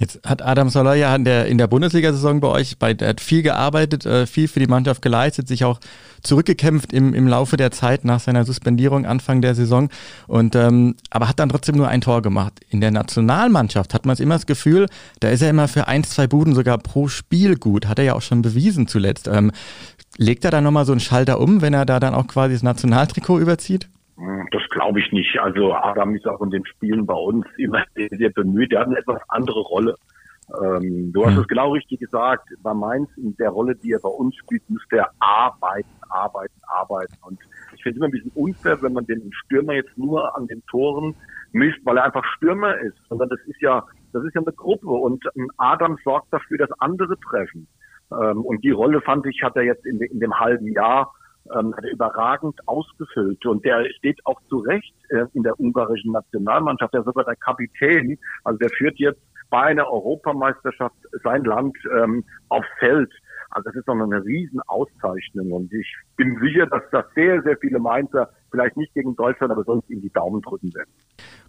Jetzt 0.00 0.20
hat 0.26 0.40
Adam 0.40 0.70
ja 0.70 1.14
in 1.14 1.26
der, 1.26 1.44
in 1.44 1.58
der 1.58 1.66
Bundesliga-Saison 1.66 2.40
bei 2.40 2.48
euch, 2.48 2.78
bei, 2.78 2.94
er 2.94 3.10
hat 3.10 3.20
viel 3.20 3.42
gearbeitet, 3.42 4.06
äh, 4.06 4.26
viel 4.26 4.48
für 4.48 4.58
die 4.58 4.66
Mannschaft 4.66 5.02
geleistet, 5.02 5.46
sich 5.46 5.62
auch 5.62 5.78
zurückgekämpft 6.22 6.94
im, 6.94 7.12
im 7.12 7.28
Laufe 7.28 7.58
der 7.58 7.70
Zeit 7.70 8.06
nach 8.06 8.18
seiner 8.18 8.46
Suspendierung 8.46 9.04
Anfang 9.04 9.42
der 9.42 9.54
Saison 9.54 9.90
und 10.26 10.56
ähm, 10.56 10.94
aber 11.10 11.28
hat 11.28 11.38
dann 11.38 11.50
trotzdem 11.50 11.76
nur 11.76 11.88
ein 11.88 12.00
Tor 12.00 12.22
gemacht. 12.22 12.54
In 12.70 12.80
der 12.80 12.92
Nationalmannschaft 12.92 13.92
hat 13.92 14.06
man 14.06 14.16
immer 14.16 14.36
das 14.36 14.46
Gefühl, 14.46 14.86
da 15.20 15.28
ist 15.28 15.42
er 15.42 15.50
immer 15.50 15.68
für 15.68 15.86
ein, 15.86 16.02
zwei 16.02 16.26
Buden 16.26 16.54
sogar 16.54 16.78
pro 16.78 17.08
Spiel 17.08 17.56
gut. 17.56 17.86
Hat 17.86 17.98
er 17.98 18.06
ja 18.06 18.14
auch 18.14 18.22
schon 18.22 18.40
bewiesen 18.40 18.86
zuletzt. 18.86 19.28
Ähm, 19.28 19.52
legt 20.16 20.46
er 20.46 20.50
da 20.50 20.62
nochmal 20.62 20.86
so 20.86 20.92
einen 20.92 21.00
Schalter 21.00 21.38
um, 21.40 21.60
wenn 21.60 21.74
er 21.74 21.84
da 21.84 22.00
dann 22.00 22.14
auch 22.14 22.26
quasi 22.26 22.54
das 22.54 22.62
Nationaltrikot 22.62 23.38
überzieht? 23.38 23.90
Hm, 24.20 24.46
das 24.50 24.62
glaube 24.68 25.00
ich 25.00 25.10
nicht. 25.12 25.38
Also 25.40 25.72
Adam 25.72 26.14
ist 26.14 26.26
auch 26.26 26.42
in 26.42 26.50
den 26.50 26.66
Spielen 26.66 27.06
bei 27.06 27.14
uns 27.14 27.46
immer 27.56 27.82
sehr, 27.94 28.10
sehr 28.10 28.30
bemüht. 28.30 28.72
Er 28.72 28.80
hat 28.80 28.88
eine 28.88 28.98
etwas 28.98 29.20
andere 29.28 29.60
Rolle. 29.60 29.96
Ähm, 30.62 31.12
du 31.12 31.24
hast 31.24 31.34
hm. 31.34 31.42
es 31.42 31.48
genau 31.48 31.72
richtig 31.72 32.00
gesagt. 32.00 32.48
Bei 32.62 32.74
Mainz 32.74 33.08
in 33.16 33.34
der 33.36 33.50
Rolle, 33.50 33.76
die 33.76 33.92
er 33.92 34.00
bei 34.00 34.08
uns 34.08 34.36
spielt, 34.36 34.68
müsste 34.68 34.98
er 34.98 35.10
arbeiten, 35.20 35.88
arbeiten, 36.10 36.60
arbeiten. 36.66 37.14
Und 37.22 37.38
ich 37.74 37.82
finde 37.82 37.90
es 37.90 37.96
immer 37.96 38.06
ein 38.06 38.10
bisschen 38.10 38.32
unfair, 38.34 38.82
wenn 38.82 38.92
man 38.92 39.06
den 39.06 39.32
Stürmer 39.44 39.74
jetzt 39.74 39.96
nur 39.96 40.36
an 40.36 40.46
den 40.48 40.62
Toren 40.66 41.14
misst, 41.52 41.78
weil 41.84 41.96
er 41.96 42.04
einfach 42.04 42.24
Stürmer 42.36 42.76
ist. 42.78 42.98
Sondern 43.08 43.28
das 43.30 43.40
ist 43.46 43.60
ja, 43.62 43.86
das 44.12 44.24
ist 44.24 44.34
ja 44.34 44.42
eine 44.42 44.52
Gruppe. 44.52 44.88
Und 44.88 45.24
Adam 45.56 45.96
sorgt 46.04 46.32
dafür, 46.32 46.58
dass 46.58 46.72
andere 46.80 47.18
treffen. 47.20 47.68
Ähm, 48.12 48.42
und 48.42 48.62
die 48.64 48.72
Rolle 48.72 49.00
fand 49.00 49.24
ich, 49.26 49.42
hat 49.42 49.56
er 49.56 49.62
jetzt 49.62 49.86
in, 49.86 50.00
in 50.00 50.20
dem 50.20 50.38
halben 50.38 50.72
Jahr 50.72 51.14
ähm, 51.56 51.74
hat 51.76 51.84
er 51.84 51.92
überragend 51.92 52.56
ausgefüllt. 52.66 53.44
Und 53.46 53.64
der 53.64 53.84
steht 53.98 54.20
auch 54.24 54.40
zu 54.48 54.58
Recht 54.58 54.94
äh, 55.10 55.26
in 55.34 55.42
der 55.42 55.58
ungarischen 55.58 56.12
Nationalmannschaft. 56.12 56.94
Der 56.94 57.00
ist 57.00 57.06
sogar 57.06 57.24
der 57.24 57.36
Kapitän. 57.36 58.18
Also 58.44 58.58
der 58.58 58.70
führt 58.70 58.98
jetzt 58.98 59.20
bei 59.50 59.62
einer 59.62 59.90
Europameisterschaft 59.90 60.96
sein 61.24 61.44
Land 61.44 61.76
ähm, 61.96 62.24
aufs 62.48 62.68
Feld. 62.78 63.10
Also 63.50 63.68
das 63.68 63.76
ist 63.76 63.88
doch 63.88 63.94
eine 63.94 64.24
Riesenauszeichnung. 64.24 65.52
Und 65.52 65.72
ich 65.72 65.86
bin 66.16 66.38
sicher, 66.40 66.66
dass 66.66 66.82
das 66.92 67.04
sehr, 67.14 67.42
sehr 67.42 67.56
viele 67.58 67.80
Mainzer 67.80 68.30
vielleicht 68.50 68.76
nicht 68.76 68.94
gegen 68.94 69.16
Deutschland, 69.16 69.52
aber 69.52 69.64
sonst 69.64 69.90
ihm 69.90 70.00
die 70.00 70.12
Daumen 70.12 70.40
drücken 70.40 70.72
werden. 70.72 70.90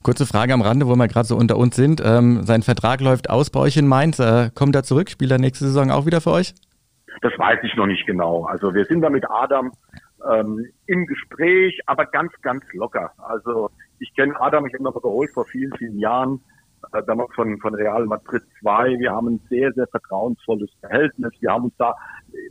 Kurze 0.01 0.25
Frage 0.25 0.53
am 0.53 0.62
Rande, 0.62 0.88
wo 0.88 0.96
wir 0.96 1.08
gerade 1.08 1.27
so 1.27 1.38
unter 1.38 1.58
uns 1.58 1.75
sind. 1.75 2.01
Ähm, 2.03 2.41
sein 2.43 2.63
Vertrag 2.63 3.01
läuft 3.01 3.29
aus 3.29 3.51
bei 3.51 3.60
euch 3.60 3.77
in 3.77 3.88
Mainz. 3.88 4.17
Äh, 4.17 4.50
kommt 4.55 4.75
er 4.75 4.84
zurück? 4.84 5.12
Spielt 5.12 5.31
er 5.31 5.38
nächste 5.38 5.65
Saison 5.65 5.91
auch 5.91 6.08
wieder 6.08 6.22
für 6.22 6.31
euch? 6.31 6.55
Das 7.22 7.38
weiß 7.38 7.60
ich 7.63 7.75
noch 7.75 7.88
nicht 7.88 8.06
genau. 8.06 8.46
Also 8.46 8.74
wir 8.74 8.86
sind 8.86 9.01
da 9.01 9.10
mit 9.10 9.30
Adam 9.30 9.72
ähm, 10.30 10.68
im 10.86 11.06
Gespräch, 11.06 11.80
aber 11.86 12.06
ganz, 12.06 12.32
ganz 12.41 12.63
locker. 12.74 13.12
Also 13.18 13.70
ich 14.00 14.13
kenne 14.15 14.39
Adam, 14.39 14.65
ich 14.65 14.74
habe 14.74 14.84
ihn 14.84 14.86
noch 14.86 15.01
geholt 15.01 15.32
vor 15.32 15.46
vielen, 15.46 15.75
vielen 15.77 16.00
Jahren, 16.00 16.41
damals 17.05 17.33
von, 17.35 17.59
von 17.59 17.75
Real 17.75 18.05
Madrid 18.05 18.43
2. 18.61 19.00
Wir 19.00 19.11
haben 19.11 19.27
ein 19.27 19.41
sehr, 19.50 19.71
sehr 19.73 19.88
vertrauensvolles 19.88 20.69
Verhältnis. 20.79 21.31
Wir 21.39 21.51
haben 21.51 21.65
uns 21.65 21.73
da 21.77 21.95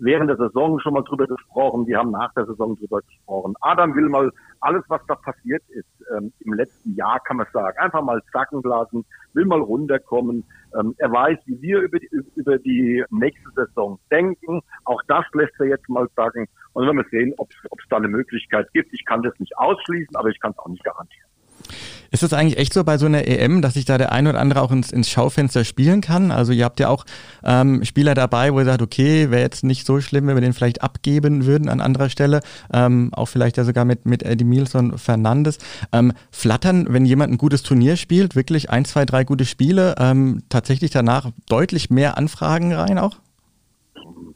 während 0.01 0.31
der 0.31 0.37
Saison 0.37 0.79
schon 0.81 0.95
mal 0.95 1.03
drüber 1.03 1.27
gesprochen. 1.27 1.87
Wir 1.87 1.99
haben 1.99 2.11
nach 2.11 2.33
der 2.35 2.47
Saison 2.47 2.77
drüber 2.77 3.01
gesprochen. 3.03 3.55
Adam 3.61 3.95
will 3.95 4.09
mal 4.09 4.31
alles, 4.61 4.83
was 4.89 5.01
da 5.09 5.15
passiert 5.15 5.63
ist, 5.69 5.89
ähm, 6.17 6.33
im 6.41 6.55
letzten 6.55 6.95
Jahr, 6.95 7.21
kann 7.21 7.39
man 7.39 7.47
sagen, 7.53 7.79
einfach 7.79 8.03
mal 8.03 8.23
zacken 8.33 8.63
lassen, 8.63 9.05
will 9.33 9.47
mal 9.47 9.61
runterkommen. 9.61 10.45
Ähm, 10.79 10.95
er 10.99 11.11
weiß, 11.11 11.39
wie 11.47 11.61
wir 11.63 11.81
über 11.81 11.99
die, 11.99 12.11
über 12.35 12.59
die 12.59 13.05
nächste 13.11 13.51
Saison 13.55 13.99
denken. 14.11 14.61
Auch 14.85 15.03
das 15.09 15.25
lässt 15.33 15.59
er 15.59 15.67
jetzt 15.67 15.89
mal 15.89 16.09
sagen. 16.17 16.47
Und 16.73 16.87
dann 16.87 16.97
werden 16.97 17.11
wir 17.11 17.19
sehen, 17.19 17.35
ob 17.39 17.51
es 17.51 17.89
da 17.89 17.97
eine 17.97 18.09
Möglichkeit 18.09 18.73
gibt. 18.73 18.93
Ich 18.93 19.05
kann 19.05 19.23
das 19.23 19.39
nicht 19.39 19.57
ausschließen, 19.59 20.15
aber 20.15 20.29
ich 20.29 20.41
kann 20.41 20.53
es 20.53 20.59
auch 20.59 20.69
nicht 20.69 20.85
garantieren. 20.85 21.30
Ist 22.11 22.23
das 22.23 22.33
eigentlich 22.33 22.59
echt 22.59 22.75
so 22.75 22.85
bei 22.85 22.99
so 22.99 23.07
einer 23.07 23.27
EM, 23.27 23.63
dass 23.63 23.75
sich 23.75 23.85
da 23.85 23.99
der 23.99 24.13
ein 24.13 24.27
oder 24.27 24.41
andere 24.41 24.63
auch 24.63 24.71
ins, 24.71 24.91
ins 24.91 25.11
Schaufenster 25.11 25.65
spielen 25.65 26.01
kann? 26.01 26.31
Also 26.31 26.53
ihr 26.53 26.65
habt 26.65 26.81
ja 26.81 26.89
auch 26.89 27.05
ähm, 27.45 27.85
Spieler 27.85 28.15
dabei, 28.15 28.53
wo 28.53 28.59
ihr 28.59 28.65
sagt, 28.65 28.83
okay, 28.83 29.31
wäre 29.31 29.43
jetzt 29.43 29.65
nicht 29.65 29.87
so 29.87 30.01
schlimm, 30.01 30.27
wenn 30.27 30.37
wir 30.37 30.41
den 30.41 30.53
vielleicht 30.53 30.83
abgeben 30.83 31.47
würden 31.47 31.69
an 31.69 31.81
anderer 31.81 32.09
Stelle. 32.09 32.41
Ähm, 32.73 33.11
auch 33.13 33.27
vielleicht 33.27 33.57
ja 33.57 33.65
sogar 33.65 33.85
mit, 33.85 34.07
mit 34.07 34.23
Eddie 34.23 34.45
Milson 34.45 34.99
Fernandes. 34.99 35.59
Ähm, 35.93 36.13
flattern, 36.31 36.87
wenn 36.91 37.05
jemand 37.05 37.33
ein 37.33 37.39
gutes 37.39 37.63
Turnier 37.63 37.97
spielt, 37.97 38.37
wirklich 38.37 38.71
ein, 38.71 38.85
zwei, 38.85 39.05
drei 39.05 39.25
gute 39.25 39.45
Spiele, 39.45 39.95
ähm, 39.99 40.43
tatsächlich 40.49 40.91
danach 40.91 41.31
deutlich 41.49 41.91
mehr 41.91 42.19
Anfragen 42.19 42.73
rein 42.73 42.99
auch? 42.99 43.17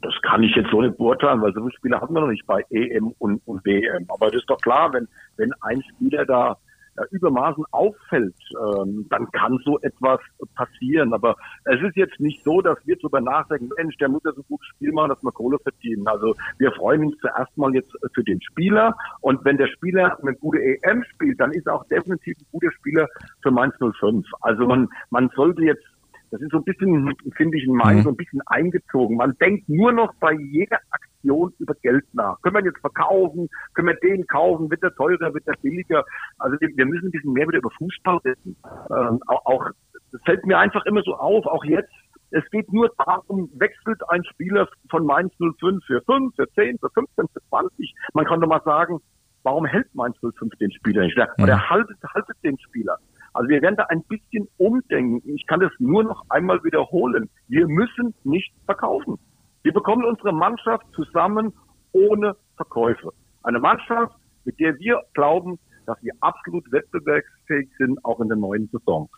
Das 0.03 0.15
kann 0.23 0.43
ich 0.43 0.55
jetzt 0.55 0.71
so 0.71 0.83
nicht 0.83 0.99
beurteilen, 0.99 1.41
weil 1.41 1.53
so 1.55 1.61
viele 1.61 1.73
Spiele 1.73 2.01
hatten 2.01 2.15
wir 2.15 2.21
noch 2.21 2.29
nicht 2.29 2.47
bei 2.47 2.63
EM 2.71 3.15
und, 3.19 3.41
und 3.47 3.65
WM. 3.65 4.05
Aber 4.09 4.27
das 4.27 4.43
ist 4.43 4.51
doch 4.51 4.61
klar, 4.61 4.93
wenn, 4.93 5.09
wenn 5.37 5.53
ein 5.63 5.83
Spieler 5.95 6.27
da 6.27 6.59
ja, 6.97 7.05
übermaßen 7.11 7.65
auffällt, 7.71 8.37
ähm, 8.61 9.07
dann 9.11 9.31
kann 9.33 9.59
so 9.65 9.79
etwas 9.81 10.21
passieren. 10.55 11.13
Aber 11.13 11.37
es 11.65 11.81
ist 11.83 11.97
jetzt 11.97 12.19
nicht 12.21 12.43
so, 12.45 12.61
dass 12.61 12.79
wir 12.87 12.97
darüber 12.97 13.21
nachdenken, 13.21 13.71
Mensch, 13.77 13.97
der 13.97 14.09
muss 14.09 14.23
ja 14.25 14.33
so 14.33 14.43
gut 14.45 14.65
Spiel 14.65 14.93
machen, 14.93 15.11
dass 15.11 15.23
wir 15.23 15.33
Kohle 15.33 15.59
verdienen. 15.59 16.07
Also 16.07 16.35
wir 16.59 16.73
freuen 16.73 17.07
uns 17.07 17.19
zuerst 17.21 17.57
mal 17.57 17.75
jetzt 17.75 17.93
für 18.15 18.25
den 18.25 18.41
Spieler. 18.43 18.97
Und 19.21 19.45
wenn 19.45 19.57
der 19.57 19.69
Spieler 19.69 20.19
eine 20.21 20.35
gute 20.35 20.59
EM 20.63 21.05
spielt, 21.15 21.41
dann 21.41 21.53
ist 21.53 21.67
er 21.67 21.75
auch 21.75 21.85
definitiv 21.89 22.37
ein 22.39 22.47
guter 22.53 22.73
Spieler 22.73 23.09
für 23.43 23.51
Mainz 23.51 23.75
05. 23.79 24.27
Also 24.41 24.67
man, 24.67 24.89
man 25.11 25.31
sollte 25.35 25.63
jetzt 25.63 25.85
das 26.31 26.43
ist 26.43 26.51
so 26.51 26.57
ein 26.57 26.65
bisschen, 26.65 27.15
finde 27.37 27.57
ich, 27.59 27.65
in 27.65 27.75
Mainz 27.75 28.01
mhm. 28.01 28.03
so 28.03 28.11
ein 28.11 28.17
bisschen 28.17 28.41
eingezogen. 28.47 29.17
Man 29.17 29.37
denkt 29.41 29.69
nur 29.69 29.93
noch 29.93 30.13
bei 30.17 30.33
jeder 30.33 30.79
Aktion 30.91 31.14
über 31.25 31.75
Geld 31.83 32.05
nach. 32.13 32.41
Können 32.43 32.57
wir 32.57 32.65
jetzt 32.65 32.81
verkaufen? 32.81 33.49
Können 33.75 33.89
wir 33.89 33.95
den 33.97 34.27
kaufen? 34.27 34.71
Wird 34.71 34.83
der 34.83 34.95
teurer? 34.95 35.33
Wird 35.35 35.47
der 35.47 35.57
billiger? 35.63 36.05
Also 36.39 36.57
wir 36.61 36.87
müssen 36.87 37.09
ein 37.09 37.11
bisschen 37.11 37.33
mehr 37.33 37.49
wieder 37.49 37.59
über 37.59 37.71
Fußball 37.71 38.19
reden. 38.25 38.57
Ähm, 38.91 39.21
auch, 39.27 39.45
auch, 39.47 39.71
das 40.13 40.21
fällt 40.25 40.45
mir 40.47 40.59
einfach 40.59 40.85
immer 40.87 41.03
so 41.03 41.15
auf, 41.15 41.47
auch 41.47 41.65
jetzt. 41.65 41.93
Es 42.31 42.45
geht 42.51 42.73
nur 42.73 42.91
darum, 42.99 43.49
wechselt 43.55 44.01
ein 44.09 44.25
Spieler 44.25 44.69
von 44.91 45.07
Mainz 45.07 45.33
05 45.39 45.85
für 45.85 46.03
5, 46.03 46.35
für 46.35 46.51
10, 46.53 46.79
für 46.79 46.91
15, 46.91 47.29
für 47.33 47.41
20. 47.49 47.95
Man 48.13 48.25
kann 48.25 48.41
doch 48.41 48.49
mal 48.49 48.63
sagen, 48.65 49.01
warum 49.45 49.67
hält 49.67 49.95
Mainz 49.95 50.17
05 50.21 50.53
den 50.57 50.73
Spieler 50.73 51.03
nicht? 51.03 51.17
Oder 51.17 51.57
mhm. 51.57 51.71
haltet, 51.71 51.99
haltet 52.13 52.37
den 52.43 52.59
Spieler. 52.59 52.99
Also 53.35 53.49
wir 53.49 53.61
werden 53.63 53.77
da 53.77 53.85
ein 53.89 54.03
bisschen 54.05 54.49
umdenken. 54.59 55.29
Ich 55.35 55.47
kann 55.47 55.61
das 55.61 55.73
nur 55.79 56.05
noch 56.05 56.25
einmal 56.29 56.63
wiederholen. 56.63 57.29
Wir 57.49 57.67
müssen 57.67 58.15
nicht 58.23 58.53
verkaufen. 58.65 59.19
Wir 59.65 59.73
bekommen 59.73 60.05
unsere 60.05 60.33
Mannschaft 60.33 60.87
zusammen 60.95 61.53
ohne 61.93 62.37
Verkäufe. 62.57 63.13
Eine 63.43 63.59
Mannschaft, 63.59 64.15
mit 64.45 64.61
der 64.61 64.79
wir 64.79 65.03
glauben, 65.15 65.59
dass 65.87 65.97
wir 66.03 66.13
absolut 66.21 66.71
wettbewerbsfähig 66.71 67.69
sind, 67.79 68.03
auch 68.05 68.21
in 68.21 68.29
der 68.29 68.37
neuen 68.37 68.69
Saison. 68.69 69.09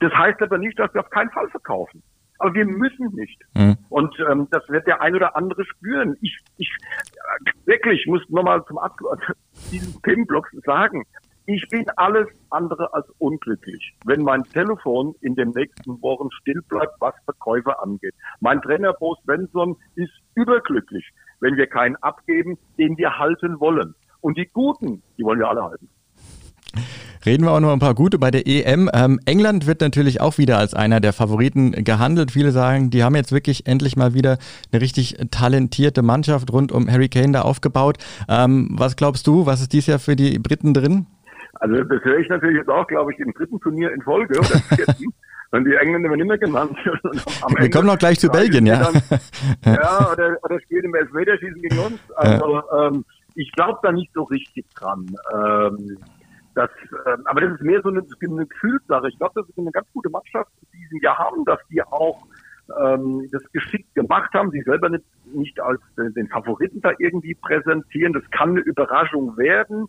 Das 0.00 0.12
heißt 0.12 0.40
aber 0.42 0.58
nicht, 0.58 0.78
dass 0.78 0.92
wir 0.94 1.00
auf 1.00 1.10
keinen 1.10 1.30
Fall 1.30 1.48
verkaufen. 1.48 2.02
Aber 2.38 2.52
wir 2.52 2.66
müssen 2.66 3.14
nicht. 3.14 3.40
Mhm. 3.54 3.78
Und 3.88 4.14
ähm, 4.30 4.46
das 4.50 4.68
wird 4.68 4.86
der 4.86 5.00
ein 5.00 5.14
oder 5.14 5.36
andere 5.36 5.64
spüren. 5.64 6.16
Ich, 6.20 6.38
ich 6.58 6.70
wirklich 7.64 8.06
muss 8.06 8.22
nochmal 8.28 8.62
zum 8.66 8.78
Abschluss 8.78 9.18
dieses 9.70 10.00
Themenblocks 10.02 10.50
sagen. 10.64 11.04
Ich 11.48 11.64
bin 11.68 11.84
alles 11.94 12.26
andere 12.50 12.92
als 12.92 13.06
unglücklich, 13.18 13.94
wenn 14.04 14.22
mein 14.22 14.42
Telefon 14.52 15.14
in 15.20 15.36
den 15.36 15.50
nächsten 15.50 16.02
Wochen 16.02 16.28
still 16.40 16.60
bleibt, 16.68 16.94
was 16.98 17.14
Verkäufe 17.24 17.78
angeht. 17.80 18.14
Mein 18.40 18.60
Trainer 18.62 18.92
Bo 18.94 19.16
Svensson 19.22 19.76
ist 19.94 20.10
überglücklich, 20.34 21.08
wenn 21.38 21.56
wir 21.56 21.68
keinen 21.68 21.94
abgeben, 21.96 22.58
den 22.78 22.98
wir 22.98 23.16
halten 23.16 23.60
wollen. 23.60 23.94
Und 24.22 24.36
die 24.36 24.46
Guten, 24.52 25.04
die 25.16 25.22
wollen 25.22 25.38
wir 25.38 25.48
alle 25.48 25.62
halten. 25.62 25.88
Reden 27.24 27.44
wir 27.44 27.52
auch 27.52 27.60
noch 27.60 27.72
ein 27.72 27.78
paar 27.78 27.94
gute 27.94 28.18
bei 28.18 28.32
der 28.32 28.46
EM. 28.46 28.90
Ähm, 28.92 29.20
England 29.24 29.66
wird 29.66 29.80
natürlich 29.80 30.20
auch 30.20 30.38
wieder 30.38 30.58
als 30.58 30.74
einer 30.74 31.00
der 31.00 31.12
Favoriten 31.12 31.72
gehandelt. 31.84 32.32
Viele 32.32 32.50
sagen, 32.50 32.90
die 32.90 33.04
haben 33.04 33.14
jetzt 33.14 33.30
wirklich 33.30 33.66
endlich 33.66 33.96
mal 33.96 34.14
wieder 34.14 34.38
eine 34.72 34.80
richtig 34.80 35.16
talentierte 35.30 36.02
Mannschaft 36.02 36.52
rund 36.52 36.72
um 36.72 36.90
Harry 36.90 37.08
Kane 37.08 37.32
da 37.32 37.42
aufgebaut. 37.42 37.98
Ähm, 38.28 38.68
was 38.72 38.96
glaubst 38.96 39.28
du, 39.28 39.46
was 39.46 39.60
ist 39.60 39.72
dies 39.72 39.86
Jahr 39.86 40.00
für 40.00 40.16
die 40.16 40.38
Briten 40.40 40.74
drin? 40.74 41.06
Also 41.60 41.82
das 41.84 42.04
höre 42.04 42.18
ich 42.18 42.28
natürlich 42.28 42.58
jetzt 42.58 42.68
auch, 42.68 42.86
glaube 42.86 43.12
ich, 43.12 43.18
im 43.18 43.32
dritten 43.32 43.60
Turnier 43.60 43.92
in 43.92 44.02
Folge 44.02 44.38
oder 44.38 44.58
vierten. 44.74 45.06
Wenn 45.52 45.64
die 45.64 45.74
Engländer 45.74 46.10
werden 46.10 46.22
immer 46.22 46.38
genannt. 46.38 46.76
Wir 47.58 47.70
kommen 47.70 47.86
noch 47.86 47.98
gleich 47.98 48.18
zu 48.18 48.28
Belgien, 48.28 48.66
ja. 48.66 48.90
Dann, 48.90 49.02
ja, 49.74 50.12
oder, 50.12 50.36
oder 50.42 50.60
spielen 50.60 50.86
im 50.86 50.94
Elfmeterschießen 50.94 51.62
gegen 51.62 51.78
uns. 51.78 52.00
Also 52.16 52.56
ja. 52.56 52.88
ähm, 52.88 53.04
ich 53.36 53.52
glaube 53.52 53.78
da 53.82 53.92
nicht 53.92 54.12
so 54.12 54.24
richtig 54.24 54.66
dran. 54.74 55.06
Ähm, 55.32 55.98
das, 56.54 56.70
ähm, 57.06 57.22
aber 57.26 57.42
das 57.42 57.52
ist 57.54 57.62
mehr 57.62 57.80
so 57.82 57.90
eine, 57.90 58.00
eine 58.00 58.46
Gefühlssache. 58.46 59.08
Ich 59.08 59.18
glaube, 59.18 59.34
das 59.36 59.48
ist 59.48 59.58
eine 59.58 59.70
ganz 59.70 59.86
gute 59.92 60.10
Mannschaft 60.10 60.50
in 60.72 60.80
diesem 60.80 61.00
Jahr 61.00 61.18
haben, 61.18 61.44
dass 61.44 61.60
die 61.70 61.82
auch 61.82 62.24
ähm, 62.80 63.28
das 63.30 63.42
geschickt 63.52 63.94
gemacht 63.94 64.32
haben, 64.34 64.50
sie 64.50 64.62
selber 64.62 64.88
nicht, 64.88 65.04
nicht 65.26 65.60
als 65.60 65.80
den 65.96 66.28
Favoriten 66.28 66.80
da 66.80 66.90
irgendwie 66.98 67.34
präsentieren. 67.34 68.12
Das 68.12 68.24
kann 68.30 68.50
eine 68.50 68.60
Überraschung 68.60 69.36
werden. 69.36 69.86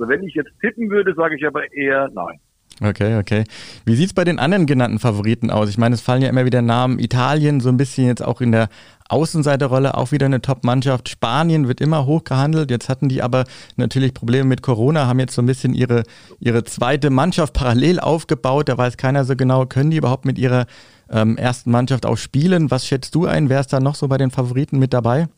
Also 0.00 0.10
wenn 0.10 0.22
ich 0.22 0.34
jetzt 0.34 0.50
tippen 0.62 0.88
würde, 0.88 1.14
sage 1.14 1.36
ich 1.36 1.46
aber 1.46 1.70
eher 1.74 2.08
nein. 2.14 2.40
Okay, 2.82 3.18
okay. 3.18 3.44
Wie 3.84 3.94
sieht 3.94 4.06
es 4.06 4.14
bei 4.14 4.24
den 4.24 4.38
anderen 4.38 4.64
genannten 4.64 4.98
Favoriten 4.98 5.50
aus? 5.50 5.68
Ich 5.68 5.76
meine, 5.76 5.94
es 5.94 6.00
fallen 6.00 6.22
ja 6.22 6.30
immer 6.30 6.46
wieder 6.46 6.62
Namen. 6.62 6.98
Italien 6.98 7.60
so 7.60 7.68
ein 7.68 7.76
bisschen 7.76 8.06
jetzt 8.06 8.24
auch 8.24 8.40
in 8.40 8.52
der 8.52 8.70
Außenseiterrolle, 9.10 9.98
auch 9.98 10.12
wieder 10.12 10.24
eine 10.24 10.40
Top-Mannschaft. 10.40 11.10
Spanien 11.10 11.68
wird 11.68 11.82
immer 11.82 12.06
hoch 12.06 12.24
gehandelt. 12.24 12.70
Jetzt 12.70 12.88
hatten 12.88 13.10
die 13.10 13.20
aber 13.20 13.44
natürlich 13.76 14.14
Probleme 14.14 14.44
mit 14.44 14.62
Corona, 14.62 15.06
haben 15.06 15.18
jetzt 15.18 15.34
so 15.34 15.42
ein 15.42 15.46
bisschen 15.46 15.74
ihre, 15.74 16.04
ihre 16.38 16.64
zweite 16.64 17.10
Mannschaft 17.10 17.52
parallel 17.52 18.00
aufgebaut. 18.00 18.70
Da 18.70 18.78
weiß 18.78 18.96
keiner 18.96 19.26
so 19.26 19.36
genau, 19.36 19.66
können 19.66 19.90
die 19.90 19.98
überhaupt 19.98 20.24
mit 20.24 20.38
ihrer 20.38 20.64
ähm, 21.10 21.36
ersten 21.36 21.70
Mannschaft 21.70 22.06
auch 22.06 22.16
spielen? 22.16 22.70
Was 22.70 22.86
schätzt 22.86 23.14
du 23.14 23.26
ein? 23.26 23.50
Wer 23.50 23.60
ist 23.60 23.74
da 23.74 23.80
noch 23.80 23.96
so 23.96 24.08
bei 24.08 24.16
den 24.16 24.30
Favoriten 24.30 24.78
mit 24.78 24.94
dabei? 24.94 25.28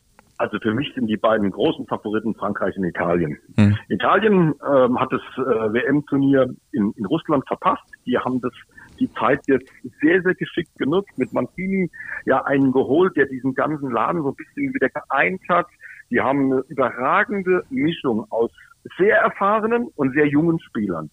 Also 0.42 0.58
für 0.58 0.74
mich 0.74 0.92
sind 0.92 1.06
die 1.06 1.16
beiden 1.16 1.52
großen 1.52 1.86
Favoriten 1.86 2.34
Frankreich 2.34 2.76
und 2.76 2.82
Italien. 2.82 3.38
Mhm. 3.56 3.78
Italien 3.88 4.54
ähm, 4.74 4.98
hat 4.98 5.12
das 5.12 5.20
äh, 5.36 5.72
WM-Turnier 5.72 6.52
in, 6.72 6.92
in 6.96 7.06
Russland 7.06 7.46
verpasst. 7.46 7.84
Die 8.06 8.18
haben 8.18 8.40
das 8.40 8.52
die 8.98 9.08
Zeit 9.12 9.40
jetzt 9.46 9.70
sehr, 10.00 10.20
sehr 10.20 10.34
geschickt 10.34 10.76
genutzt, 10.78 11.16
mit 11.16 11.32
Mancini 11.32 11.88
ja 12.26 12.44
einen 12.44 12.72
geholt, 12.72 13.16
der 13.16 13.26
diesen 13.26 13.54
ganzen 13.54 13.92
Laden 13.92 14.22
so 14.22 14.30
ein 14.30 14.34
bisschen 14.34 14.74
wieder 14.74 14.88
geeint 14.88 15.42
hat. 15.48 15.68
Die 16.10 16.20
haben 16.20 16.52
eine 16.52 16.64
überragende 16.66 17.62
Mischung 17.70 18.26
aus 18.32 18.50
sehr 18.98 19.18
erfahrenen 19.18 19.86
und 19.94 20.12
sehr 20.12 20.26
jungen 20.26 20.58
Spielern. 20.58 21.08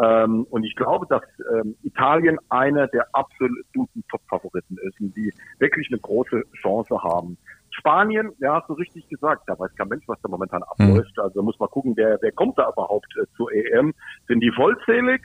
Ähm, 0.00 0.46
und 0.50 0.62
ich 0.62 0.76
glaube, 0.76 1.06
dass 1.08 1.22
ähm, 1.52 1.74
Italien 1.82 2.38
einer 2.50 2.86
der 2.86 3.08
absoluten 3.14 4.04
Top-Favoriten 4.08 4.78
ist 4.86 5.00
und 5.00 5.16
die 5.16 5.32
wirklich 5.58 5.88
eine 5.90 5.98
große 5.98 6.44
Chance 6.62 7.02
haben. 7.02 7.36
Spanien, 7.80 8.32
ja, 8.38 8.54
hast 8.54 8.68
du 8.68 8.74
richtig 8.74 9.08
gesagt, 9.08 9.42
da 9.46 9.58
weiß 9.58 9.74
kein 9.74 9.88
Mensch, 9.88 10.04
was 10.06 10.20
da 10.22 10.28
momentan 10.28 10.62
abläuft. 10.62 11.16
Mhm. 11.16 11.22
Also 11.22 11.42
muss 11.42 11.58
man 11.58 11.68
gucken, 11.70 11.96
wer, 11.96 12.18
wer 12.20 12.32
kommt 12.32 12.58
da 12.58 12.70
überhaupt 12.70 13.12
äh, 13.20 13.26
zur 13.36 13.52
EM. 13.52 13.92
Sind 14.28 14.40
die 14.40 14.52
vollzählig? 14.52 15.22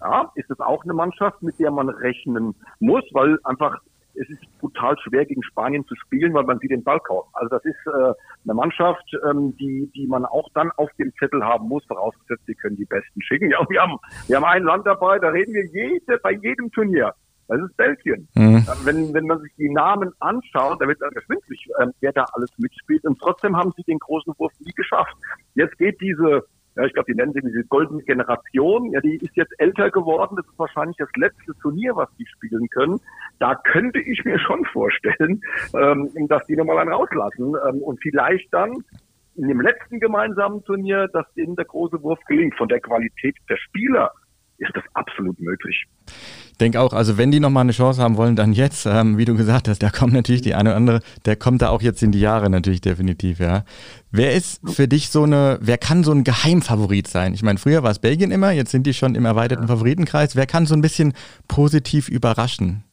Ja, 0.00 0.30
ist 0.34 0.50
es 0.50 0.60
auch 0.60 0.84
eine 0.84 0.92
Mannschaft, 0.92 1.42
mit 1.42 1.58
der 1.58 1.70
man 1.70 1.88
rechnen 1.88 2.54
muss, 2.78 3.04
weil 3.12 3.38
einfach 3.44 3.80
es 4.16 4.28
ist 4.28 4.58
brutal 4.60 4.96
schwer 4.98 5.24
gegen 5.24 5.42
Spanien 5.42 5.84
zu 5.86 5.94
spielen, 5.96 6.34
weil 6.34 6.44
man 6.44 6.58
sie 6.60 6.68
den 6.68 6.84
Ball 6.84 7.00
kauft. 7.00 7.30
Also 7.32 7.48
das 7.48 7.64
ist 7.64 7.86
äh, 7.86 8.12
eine 8.44 8.54
Mannschaft, 8.54 9.04
ähm, 9.28 9.56
die 9.56 9.90
die 9.94 10.06
man 10.06 10.24
auch 10.24 10.48
dann 10.54 10.70
auf 10.76 10.90
dem 10.98 11.12
Zettel 11.18 11.44
haben 11.44 11.68
muss, 11.68 11.84
vorausgesetzt, 11.86 12.44
sie 12.46 12.54
können 12.54 12.76
die 12.76 12.84
Besten 12.84 13.22
schicken. 13.22 13.50
Ja, 13.50 13.58
wir 13.68 13.80
haben 13.80 13.98
wir 14.26 14.36
haben 14.36 14.44
ein 14.44 14.62
Land 14.62 14.86
dabei, 14.86 15.18
da 15.18 15.28
reden 15.28 15.54
wir 15.54 15.66
jede 15.66 16.18
bei 16.18 16.32
jedem 16.32 16.70
Turnier 16.70 17.14
das 17.48 17.60
ist 17.60 17.76
Belgien. 17.76 18.28
Mhm. 18.34 18.66
Wenn, 18.84 19.14
wenn 19.14 19.26
man 19.26 19.40
sich 19.40 19.52
die 19.56 19.70
Namen 19.70 20.12
anschaut, 20.20 20.80
da 20.80 20.88
wird 20.88 21.00
dann 21.00 21.10
geschwindlich, 21.10 21.68
äh, 21.78 21.86
wer 22.00 22.12
da 22.12 22.24
alles 22.32 22.50
mitspielt. 22.58 23.04
Und 23.04 23.18
trotzdem 23.20 23.56
haben 23.56 23.72
sie 23.76 23.82
den 23.82 23.98
großen 23.98 24.32
Wurf 24.38 24.52
nie 24.60 24.72
geschafft. 24.72 25.14
Jetzt 25.54 25.76
geht 25.78 26.00
diese, 26.00 26.44
ja, 26.76 26.84
ich 26.84 26.92
glaube, 26.94 27.12
die 27.12 27.16
nennen 27.16 27.32
sie 27.32 27.42
diese 27.42 27.64
goldene 27.64 28.02
Generation, 28.02 28.90
ja, 28.92 29.00
die 29.00 29.16
ist 29.16 29.36
jetzt 29.36 29.52
älter 29.58 29.90
geworden. 29.90 30.36
Das 30.36 30.46
ist 30.46 30.58
wahrscheinlich 30.58 30.96
das 30.96 31.10
letzte 31.16 31.52
Turnier, 31.60 31.94
was 31.96 32.08
die 32.18 32.26
spielen 32.26 32.68
können. 32.70 33.00
Da 33.38 33.54
könnte 33.54 34.00
ich 34.00 34.24
mir 34.24 34.38
schon 34.38 34.64
vorstellen, 34.66 35.42
ähm, 35.74 36.10
dass 36.28 36.44
die 36.46 36.56
nochmal 36.56 36.78
einen 36.78 36.92
rauslassen 36.92 37.54
ähm, 37.68 37.82
und 37.82 38.00
vielleicht 38.00 38.52
dann 38.52 38.72
in 39.36 39.48
dem 39.48 39.60
letzten 39.60 39.98
gemeinsamen 39.98 40.62
Turnier, 40.64 41.08
dass 41.12 41.26
denen 41.34 41.56
der 41.56 41.64
große 41.64 42.00
Wurf 42.02 42.20
gelingt. 42.26 42.54
Von 42.56 42.68
der 42.68 42.80
Qualität 42.80 43.36
der 43.48 43.56
Spieler 43.56 44.12
ist 44.64 44.76
das 44.76 44.84
absolut 44.94 45.38
möglich 45.40 45.86
denke 46.60 46.80
auch, 46.80 46.92
also 46.92 47.18
wenn 47.18 47.30
die 47.30 47.40
nochmal 47.40 47.62
eine 47.62 47.72
Chance 47.72 48.02
haben 48.02 48.16
wollen, 48.16 48.36
dann 48.36 48.52
jetzt, 48.52 48.86
ähm, 48.86 49.18
wie 49.18 49.24
du 49.24 49.36
gesagt 49.36 49.68
hast, 49.68 49.82
da 49.82 49.90
kommt 49.90 50.12
natürlich 50.12 50.42
die 50.42 50.54
eine 50.54 50.70
oder 50.70 50.76
andere, 50.76 51.00
der 51.26 51.36
kommt 51.36 51.62
da 51.62 51.70
auch 51.70 51.82
jetzt 51.82 52.02
in 52.02 52.12
die 52.12 52.20
Jahre 52.20 52.50
natürlich 52.50 52.80
definitiv, 52.80 53.40
ja. 53.40 53.64
Wer 54.10 54.34
ist 54.34 54.60
für 54.70 54.86
dich 54.86 55.10
so 55.10 55.24
eine, 55.24 55.58
wer 55.60 55.78
kann 55.78 56.04
so 56.04 56.12
ein 56.12 56.24
Geheimfavorit 56.24 57.08
sein? 57.08 57.34
Ich 57.34 57.42
meine, 57.42 57.58
früher 57.58 57.82
war 57.82 57.90
es 57.90 57.98
Belgien 57.98 58.30
immer, 58.30 58.52
jetzt 58.52 58.70
sind 58.70 58.86
die 58.86 58.94
schon 58.94 59.14
im 59.14 59.24
erweiterten 59.24 59.66
Favoritenkreis. 59.66 60.36
Wer 60.36 60.46
kann 60.46 60.66
so 60.66 60.74
ein 60.74 60.82
bisschen 60.82 61.14
positiv 61.48 62.08
überraschen? 62.08 62.84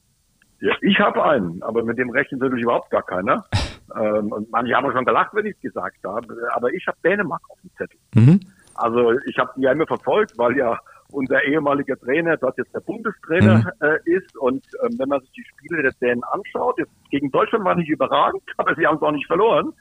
Ja, 0.60 0.74
ich 0.82 1.00
habe 1.00 1.24
einen, 1.24 1.62
aber 1.64 1.84
mit 1.84 1.98
dem 1.98 2.10
rechnet 2.10 2.42
natürlich 2.42 2.64
überhaupt 2.64 2.90
gar 2.90 3.04
keiner. 3.04 3.46
ähm, 3.96 4.32
und 4.32 4.52
manche 4.52 4.74
haben 4.74 4.92
schon 4.92 5.06
gelacht, 5.06 5.32
wenn 5.34 5.46
ich 5.46 5.56
es 5.56 5.62
gesagt 5.62 5.98
habe, 6.04 6.36
aber 6.54 6.74
ich 6.74 6.86
habe 6.88 6.98
Dänemark 7.04 7.42
auf 7.50 7.60
dem 7.62 7.72
Zettel. 7.78 8.00
Mhm. 8.16 8.40
Also 8.76 9.12
ich 9.28 9.38
habe 9.38 9.52
die 9.58 9.62
ja 9.62 9.72
immer 9.72 9.86
verfolgt, 9.86 10.38
weil 10.38 10.58
ja 10.58 10.80
unser 11.12 11.44
ehemaliger 11.44 11.98
Trainer 11.98 12.38
dort 12.38 12.58
jetzt 12.58 12.74
der 12.74 12.80
Bundestrainer 12.80 13.60
mhm. 13.60 13.88
äh, 13.88 13.98
ist. 14.06 14.38
Und 14.38 14.66
ähm, 14.84 14.98
wenn 14.98 15.10
man 15.10 15.22
sich 15.22 15.32
die 15.32 15.46
Spiele 15.46 15.84
der 15.84 15.94
Dänen 16.02 16.24
anschaut, 16.24 16.78
jetzt 16.80 16.92
gegen 17.10 17.32
Deutschland 17.32 17.66
war 17.66 17.76
nicht 17.76 17.90
überragend, 17.90 18.44
aber 18.58 18.76
sie 18.76 18.86
haben 18.86 18.98
es 18.98 19.02
auch 19.02 19.12
nicht 19.12 19.28
verloren. 19.28 19.74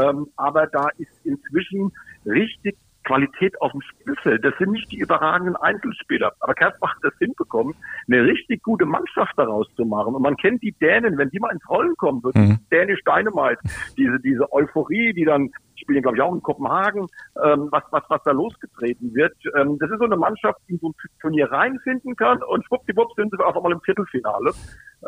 Ähm, 0.00 0.28
aber 0.36 0.66
da 0.66 0.88
ist 0.98 1.24
inzwischen 1.24 1.92
richtig 2.26 2.76
Qualität 3.08 3.60
auf 3.62 3.72
dem 3.72 3.80
Spielfeld. 3.80 4.44
Das 4.44 4.52
sind 4.58 4.72
nicht 4.72 4.92
die 4.92 4.98
überragenden 4.98 5.56
Einzelspieler. 5.56 6.32
Aber 6.40 6.52
Kersbach 6.52 6.94
hat 6.94 7.04
das 7.04 7.18
hinbekommen, 7.18 7.74
eine 8.06 8.22
richtig 8.24 8.62
gute 8.62 8.84
Mannschaft 8.84 9.32
daraus 9.36 9.66
zu 9.76 9.86
machen. 9.86 10.14
Und 10.14 10.22
man 10.22 10.36
kennt 10.36 10.62
die 10.62 10.72
Dänen, 10.72 11.16
wenn 11.16 11.30
die 11.30 11.38
mal 11.38 11.52
ins 11.52 11.66
Rollen 11.70 11.96
kommen 11.96 12.22
würden, 12.22 12.48
mhm. 12.48 12.58
Dänisch 12.70 13.00
Dynamite, 13.04 13.60
diese, 13.96 14.20
diese 14.20 14.52
Euphorie, 14.52 15.14
die 15.14 15.24
dann 15.24 15.50
spielen, 15.80 16.02
glaube 16.02 16.16
ich, 16.16 16.22
auch 16.22 16.34
in 16.34 16.42
Kopenhagen, 16.42 17.06
ähm, 17.42 17.68
was, 17.70 17.84
was, 17.90 18.02
was 18.08 18.22
da 18.24 18.32
losgetreten 18.32 19.14
wird. 19.14 19.36
Ähm, 19.56 19.78
das 19.78 19.90
ist 19.90 19.98
so 19.98 20.04
eine 20.04 20.16
Mannschaft, 20.16 20.60
die 20.68 20.74
in 20.74 20.78
so 20.78 20.88
ein 20.88 20.94
Turnier 21.20 21.50
reinfinden 21.50 22.16
kann 22.16 22.42
und 22.42 22.64
schwuppdiwupp 22.66 23.12
sind 23.16 23.30
sie 23.30 23.44
auf 23.44 23.56
einmal 23.56 23.72
im 23.72 23.80
Viertelfinale. 23.80 24.52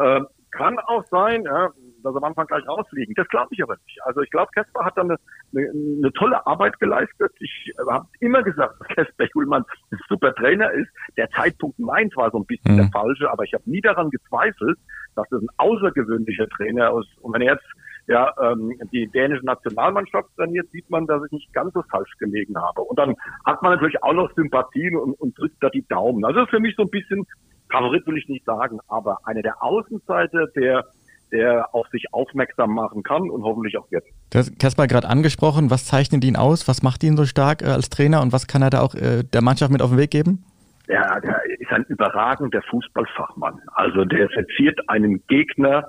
Ähm, 0.00 0.26
kann 0.52 0.78
auch 0.80 1.04
sein, 1.10 1.44
ja, 1.44 1.70
dass 2.02 2.16
am 2.16 2.24
Anfang 2.24 2.46
gleich 2.46 2.66
rausfliegen. 2.66 3.14
Das 3.14 3.28
glaube 3.28 3.48
ich 3.50 3.62
aber 3.62 3.76
nicht. 3.86 3.98
Also 4.04 4.20
ich 4.20 4.30
glaube, 4.30 4.50
Kesper 4.52 4.84
hat 4.84 4.96
da 4.96 5.02
eine, 5.02 5.16
eine, 5.54 5.70
eine 5.70 6.12
tolle 6.14 6.44
Arbeit 6.46 6.78
geleistet. 6.80 7.32
Ich 7.38 7.72
äh, 7.78 7.90
habe 7.90 8.06
immer 8.20 8.42
gesagt, 8.42 8.80
dass 8.80 8.88
Kesper 8.88 9.26
Julmann 9.34 9.64
ein 9.90 9.98
super 10.08 10.34
Trainer 10.34 10.70
ist. 10.72 10.90
Der 11.16 11.30
Zeitpunkt 11.30 11.78
Mainz 11.78 12.16
war 12.16 12.30
so 12.30 12.38
ein 12.38 12.46
bisschen 12.46 12.74
mhm. 12.74 12.78
der 12.78 12.88
falsche, 12.92 13.30
aber 13.30 13.44
ich 13.44 13.54
habe 13.54 13.68
nie 13.70 13.80
daran 13.80 14.10
gezweifelt, 14.10 14.78
dass 15.14 15.28
das 15.30 15.42
ein 15.42 15.48
außergewöhnlicher 15.58 16.48
Trainer 16.48 16.98
ist. 16.98 17.18
Und 17.20 17.34
wenn 17.34 17.42
er 17.42 17.54
jetzt 17.54 17.66
ja, 18.10 18.34
ähm, 18.42 18.72
die 18.92 19.06
dänische 19.06 19.46
Nationalmannschaft 19.46 20.28
trainiert, 20.36 20.68
sieht 20.72 20.90
man, 20.90 21.06
dass 21.06 21.22
ich 21.26 21.30
nicht 21.32 21.52
ganz 21.52 21.72
so 21.72 21.82
falsch 21.88 22.10
gelegen 22.18 22.56
habe. 22.60 22.80
Und 22.82 22.98
dann 22.98 23.14
hat 23.46 23.62
man 23.62 23.74
natürlich 23.74 24.02
auch 24.02 24.12
noch 24.12 24.34
Sympathien 24.34 24.96
und, 24.96 25.14
und 25.20 25.38
drückt 25.38 25.62
da 25.62 25.70
die 25.70 25.86
Daumen. 25.86 26.24
Also 26.24 26.44
für 26.46 26.58
mich 26.58 26.74
so 26.76 26.82
ein 26.82 26.90
bisschen 26.90 27.24
Favorit 27.70 28.04
will 28.08 28.18
ich 28.18 28.28
nicht 28.28 28.44
sagen, 28.44 28.80
aber 28.88 29.18
einer 29.24 29.42
der 29.42 29.62
Außenseiter, 29.62 30.48
der 30.56 30.84
der 31.32 31.72
auf 31.72 31.86
sich 31.92 32.12
aufmerksam 32.12 32.74
machen 32.74 33.04
kann 33.04 33.30
und 33.30 33.44
hoffentlich 33.44 33.78
auch 33.78 33.86
jetzt. 33.92 34.08
Du 34.32 34.38
hast 34.38 34.58
Kaspar 34.58 34.88
gerade 34.88 35.08
angesprochen. 35.08 35.70
Was 35.70 35.86
zeichnet 35.86 36.24
ihn 36.24 36.34
aus? 36.34 36.66
Was 36.66 36.82
macht 36.82 37.04
ihn 37.04 37.16
so 37.16 37.24
stark 37.24 37.62
äh, 37.62 37.66
als 37.66 37.88
Trainer 37.88 38.20
und 38.20 38.32
was 38.32 38.48
kann 38.48 38.62
er 38.62 38.70
da 38.70 38.80
auch 38.80 38.96
äh, 38.96 39.22
der 39.22 39.40
Mannschaft 39.40 39.70
mit 39.70 39.80
auf 39.80 39.90
den 39.90 39.98
Weg 39.98 40.10
geben? 40.10 40.44
Ja, 40.88 41.20
der 41.20 41.40
ist 41.60 41.70
ein 41.70 41.84
überragender 41.84 42.60
Fußballfachmann. 42.62 43.60
Also 43.74 44.04
der 44.04 44.28
verziert 44.30 44.80
einen 44.88 45.24
Gegner 45.28 45.86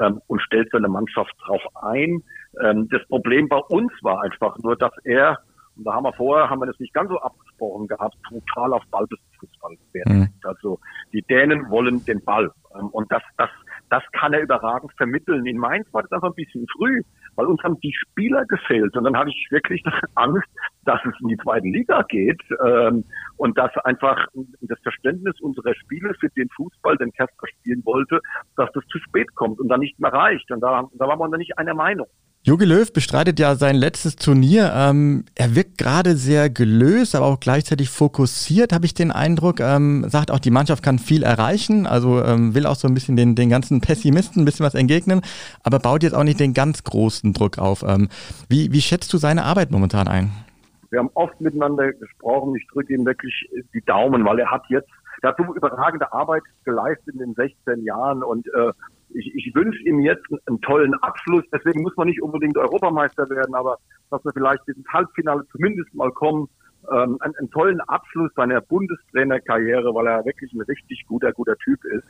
ähm, 0.00 0.20
und 0.26 0.40
stellt 0.42 0.70
seine 0.70 0.88
Mannschaft 0.88 1.32
drauf 1.44 1.62
ein. 1.82 2.22
Ähm, 2.62 2.88
das 2.90 3.06
Problem 3.08 3.48
bei 3.48 3.58
uns 3.68 3.92
war 4.02 4.22
einfach 4.22 4.56
nur, 4.58 4.76
dass 4.76 4.92
er, 5.04 5.38
und 5.76 5.84
da 5.84 5.94
haben 5.94 6.04
wir 6.04 6.12
vorher, 6.12 6.50
haben 6.50 6.60
wir 6.60 6.66
das 6.66 6.78
nicht 6.78 6.94
ganz 6.94 7.10
so 7.10 7.18
abgesprochen 7.18 7.86
gehabt, 7.86 8.16
total 8.28 8.74
auf 8.74 8.82
Ballbesitzfußball 8.90 9.76
werden. 9.92 10.18
Mhm. 10.20 10.28
Also 10.44 10.78
die 11.12 11.22
Dänen 11.22 11.70
wollen 11.70 12.04
den 12.04 12.22
Ball. 12.24 12.50
Ähm, 12.78 12.88
und 12.88 13.10
das, 13.10 13.22
das, 13.36 13.50
das 13.88 14.02
kann 14.12 14.32
er 14.32 14.42
überragend 14.42 14.92
vermitteln. 14.96 15.46
In 15.46 15.58
Mainz 15.58 15.86
war 15.92 16.02
das 16.02 16.12
einfach 16.12 16.28
ein 16.28 16.34
bisschen 16.34 16.66
früh, 16.76 17.02
weil 17.40 17.46
uns 17.46 17.62
haben 17.62 17.80
die 17.80 17.94
Spieler 17.94 18.44
gefehlt. 18.44 18.94
Und 18.96 19.04
dann 19.04 19.16
hatte 19.16 19.30
ich 19.30 19.46
wirklich 19.50 19.82
Angst, 20.14 20.48
dass 20.84 21.00
es 21.06 21.14
in 21.20 21.28
die 21.28 21.36
zweite 21.38 21.66
Liga 21.66 22.02
geht 22.02 22.40
ähm, 22.64 23.04
und 23.38 23.56
dass 23.56 23.74
einfach 23.84 24.26
das 24.60 24.78
Verständnis 24.80 25.40
unserer 25.40 25.74
Spieler 25.74 26.12
für 26.20 26.28
den 26.30 26.50
Fußball, 26.50 26.96
den 26.98 27.12
Kasper 27.12 27.46
spielen 27.58 27.82
wollte, 27.84 28.20
dass 28.56 28.70
das 28.72 28.84
zu 28.88 28.98
spät 28.98 29.34
kommt 29.34 29.58
und 29.58 29.68
dann 29.68 29.80
nicht 29.80 29.98
mehr 29.98 30.12
reicht. 30.12 30.50
Und 30.50 30.60
da, 30.60 30.84
da 30.92 31.08
waren 31.08 31.18
wir 31.18 31.30
dann 31.30 31.38
nicht 31.38 31.56
einer 31.58 31.74
Meinung. 31.74 32.08
Jogi 32.42 32.64
Löw 32.64 32.90
bestreitet 32.90 33.38
ja 33.38 33.54
sein 33.54 33.76
letztes 33.76 34.16
Turnier. 34.16 34.72
Ähm, 34.74 35.26
er 35.34 35.54
wirkt 35.54 35.76
gerade 35.76 36.16
sehr 36.16 36.48
gelöst, 36.48 37.14
aber 37.14 37.26
auch 37.26 37.38
gleichzeitig 37.38 37.90
fokussiert, 37.90 38.72
habe 38.72 38.86
ich 38.86 38.94
den 38.94 39.10
Eindruck. 39.10 39.60
Ähm, 39.60 40.06
sagt 40.08 40.30
auch, 40.30 40.38
die 40.38 40.50
Mannschaft 40.50 40.82
kann 40.82 40.98
viel 40.98 41.22
erreichen, 41.22 41.86
also 41.86 42.24
ähm, 42.24 42.54
will 42.54 42.64
auch 42.64 42.76
so 42.76 42.88
ein 42.88 42.94
bisschen 42.94 43.14
den, 43.14 43.34
den 43.34 43.50
ganzen 43.50 43.82
Pessimisten 43.82 44.40
ein 44.40 44.44
bisschen 44.46 44.64
was 44.64 44.74
entgegnen, 44.74 45.20
aber 45.64 45.80
baut 45.80 46.02
jetzt 46.02 46.14
auch 46.14 46.24
nicht 46.24 46.40
den 46.40 46.54
ganz 46.54 46.82
großen 46.82 47.34
Druck 47.34 47.58
auf. 47.58 47.84
Ähm, 47.86 48.08
wie, 48.48 48.72
wie 48.72 48.80
schätzt 48.80 49.12
du 49.12 49.18
seine 49.18 49.44
Arbeit 49.44 49.70
momentan 49.70 50.08
ein? 50.08 50.30
Wir 50.88 51.00
haben 51.00 51.10
oft 51.12 51.38
miteinander 51.42 51.92
gesprochen. 51.92 52.56
Ich 52.56 52.66
drücke 52.72 52.94
ihm 52.94 53.04
wirklich 53.04 53.34
die 53.74 53.82
Daumen, 53.82 54.24
weil 54.24 54.38
er 54.38 54.50
hat 54.50 54.62
jetzt 54.70 54.88
dazu 55.20 55.42
überragende 55.54 56.10
Arbeit 56.10 56.42
geleistet 56.64 57.12
in 57.12 57.18
den 57.18 57.34
16 57.34 57.84
Jahren 57.84 58.22
und 58.22 58.46
äh, 58.48 58.72
ich, 59.14 59.34
ich 59.34 59.54
wünsche 59.54 59.82
ihm 59.82 60.00
jetzt 60.00 60.24
einen 60.46 60.60
tollen 60.60 60.94
Abschluss. 60.94 61.44
Deswegen 61.52 61.82
muss 61.82 61.96
man 61.96 62.08
nicht 62.08 62.22
unbedingt 62.22 62.56
Europameister 62.56 63.28
werden, 63.28 63.54
aber 63.54 63.78
dass 64.10 64.24
wir 64.24 64.32
vielleicht 64.32 64.66
ins 64.68 64.86
Halbfinale 64.88 65.44
zumindest 65.52 65.94
mal 65.94 66.10
kommen. 66.12 66.48
Ähm, 66.90 67.18
einen, 67.20 67.36
einen 67.36 67.50
tollen 67.50 67.80
Abschluss 67.82 68.32
seiner 68.34 68.60
Bundestrainerkarriere, 68.62 69.94
weil 69.94 70.06
er 70.06 70.24
wirklich 70.24 70.52
ein 70.52 70.62
richtig 70.62 71.04
guter, 71.06 71.32
guter 71.32 71.56
Typ 71.58 71.84
ist 71.84 72.08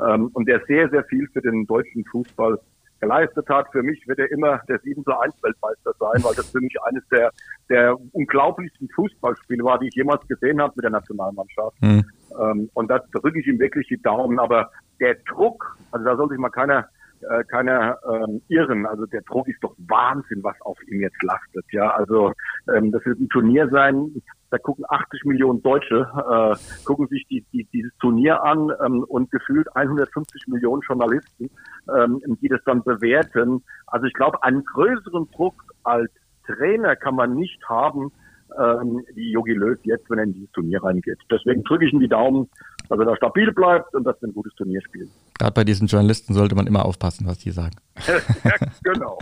ähm, 0.00 0.30
und 0.32 0.48
der 0.48 0.62
sehr, 0.66 0.88
sehr 0.90 1.04
viel 1.04 1.28
für 1.32 1.40
den 1.40 1.66
deutschen 1.66 2.04
Fußball 2.04 2.58
geleistet 3.00 3.48
hat. 3.48 3.66
Für 3.72 3.82
mich 3.82 4.06
wird 4.06 4.20
er 4.20 4.30
immer 4.30 4.60
der 4.68 4.78
7 4.78 5.04
zu 5.04 5.18
1 5.18 5.34
Weltmeister 5.42 5.92
sein, 5.98 6.22
weil 6.22 6.34
das 6.34 6.50
für 6.50 6.60
mich 6.60 6.74
eines 6.84 7.02
der, 7.08 7.32
der 7.68 7.96
unglaublichsten 8.12 8.88
Fußballspiele 8.94 9.64
war, 9.64 9.78
die 9.80 9.88
ich 9.88 9.94
jemals 9.94 10.26
gesehen 10.28 10.62
habe 10.62 10.72
mit 10.76 10.84
der 10.84 10.92
Nationalmannschaft. 10.92 11.82
Mhm. 11.82 12.04
Ähm, 12.40 12.70
und 12.74 12.90
da 12.90 13.00
drücke 13.12 13.40
ich 13.40 13.46
ihm 13.46 13.58
wirklich 13.58 13.88
die 13.88 14.00
Daumen. 14.00 14.38
Aber 14.38 14.70
der 15.02 15.16
Druck, 15.28 15.76
also 15.90 16.04
da 16.06 16.16
soll 16.16 16.28
sich 16.30 16.38
mal 16.38 16.50
keiner 16.50 16.88
äh, 17.28 17.44
keiner 17.44 17.98
ähm, 18.10 18.42
irren. 18.48 18.86
Also 18.86 19.06
der 19.06 19.22
Druck 19.22 19.46
ist 19.48 19.62
doch 19.62 19.74
Wahnsinn, 19.88 20.42
was 20.42 20.60
auf 20.62 20.78
ihm 20.88 21.00
jetzt 21.00 21.22
lastet. 21.22 21.64
Ja, 21.70 21.90
also 21.90 22.32
ähm, 22.74 22.90
das 22.90 23.04
wird 23.04 23.20
ein 23.20 23.28
Turnier 23.28 23.68
sein. 23.68 24.10
Da 24.50 24.58
gucken 24.58 24.84
80 24.88 25.24
Millionen 25.24 25.62
Deutsche, 25.62 26.06
äh, 26.30 26.84
gucken 26.84 27.06
sich 27.08 27.24
die, 27.30 27.44
die, 27.52 27.64
dieses 27.72 27.92
Turnier 27.98 28.42
an 28.42 28.70
ähm, 28.84 29.04
und 29.04 29.30
gefühlt 29.30 29.68
150 29.74 30.48
Millionen 30.48 30.82
Journalisten, 30.82 31.50
ähm, 31.96 32.20
die 32.40 32.48
das 32.48 32.60
dann 32.64 32.82
bewerten. 32.82 33.62
Also 33.86 34.06
ich 34.06 34.14
glaube, 34.14 34.42
einen 34.42 34.64
größeren 34.64 35.30
Druck 35.30 35.54
als 35.84 36.10
Trainer 36.46 36.96
kann 36.96 37.14
man 37.14 37.34
nicht 37.34 37.66
haben, 37.68 38.12
ähm, 38.58 39.04
wie 39.14 39.30
Yogi 39.32 39.54
Löw 39.54 39.78
jetzt, 39.84 40.10
wenn 40.10 40.18
er 40.18 40.24
in 40.24 40.34
dieses 40.34 40.50
Turnier 40.52 40.82
reingeht. 40.82 41.18
Deswegen 41.30 41.62
drücke 41.64 41.86
ich 41.86 41.92
ihm 41.92 42.00
die 42.00 42.08
Daumen, 42.08 42.48
dass 42.92 43.00
er 43.00 43.06
da 43.06 43.16
stabil 43.16 43.50
bleibt 43.52 43.94
und 43.94 44.04
dass 44.04 44.20
wir 44.20 44.28
ein 44.28 44.34
gutes 44.34 44.54
Turnier 44.54 44.82
spielen. 44.82 45.10
Gerade 45.38 45.52
bei 45.52 45.64
diesen 45.64 45.86
Journalisten 45.86 46.34
sollte 46.34 46.54
man 46.54 46.66
immer 46.66 46.84
aufpassen, 46.84 47.26
was 47.26 47.38
die 47.38 47.50
sagen. 47.50 47.76
ja, 48.06 48.52
genau. 48.84 49.18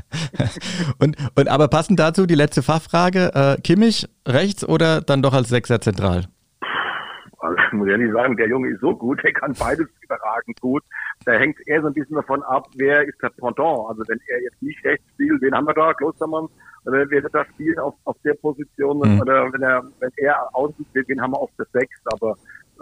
und, 0.98 1.16
und 1.36 1.48
aber 1.48 1.68
passend 1.68 2.00
dazu 2.00 2.26
die 2.26 2.34
letzte 2.34 2.62
Fachfrage: 2.62 3.30
äh, 3.32 3.60
Kimmich 3.60 4.08
rechts 4.26 4.68
oder 4.68 5.00
dann 5.00 5.22
doch 5.22 5.32
als 5.32 5.48
Sechser 5.48 5.80
zentral? 5.80 6.24
Also, 7.38 7.56
ich 7.56 7.72
muss 7.72 7.88
ehrlich 7.88 8.12
sagen, 8.12 8.36
der 8.36 8.48
Junge 8.48 8.68
ist 8.68 8.80
so 8.80 8.94
gut, 8.94 9.22
der 9.22 9.32
kann 9.32 9.54
beides 9.58 9.86
überragend 10.02 10.60
gut. 10.60 10.82
Da 11.24 11.32
hängt 11.32 11.56
eher 11.66 11.80
so 11.80 11.86
ein 11.86 11.94
bisschen 11.94 12.16
davon 12.16 12.42
ab, 12.42 12.66
wer 12.76 13.06
ist 13.06 13.22
der 13.22 13.30
Pendant. 13.30 13.88
Also 13.88 14.02
wenn 14.08 14.20
er 14.28 14.42
jetzt 14.42 14.60
nicht 14.60 14.84
rechts 14.84 15.06
spielt, 15.14 15.40
wen 15.40 15.54
haben 15.54 15.66
wir 15.66 15.74
da? 15.74 15.94
Klostermann 15.94 16.48
oder 16.84 17.08
wer 17.08 17.22
wird 17.22 17.34
da 17.34 17.44
spielen 17.46 17.78
auf, 17.78 17.94
auf 18.04 18.16
der 18.24 18.34
Position? 18.34 18.98
Mhm. 18.98 19.20
Oder 19.20 19.52
wenn 19.52 19.62
er, 19.62 19.82
wenn 20.00 20.10
er 20.16 20.48
außen 20.54 20.84
spielt, 20.90 21.08
wen 21.08 21.20
haben 21.20 21.32
wir 21.32 21.40
auf 21.40 21.50
der 21.56 21.66
Sechs? 21.72 21.96
Aber 22.12 22.36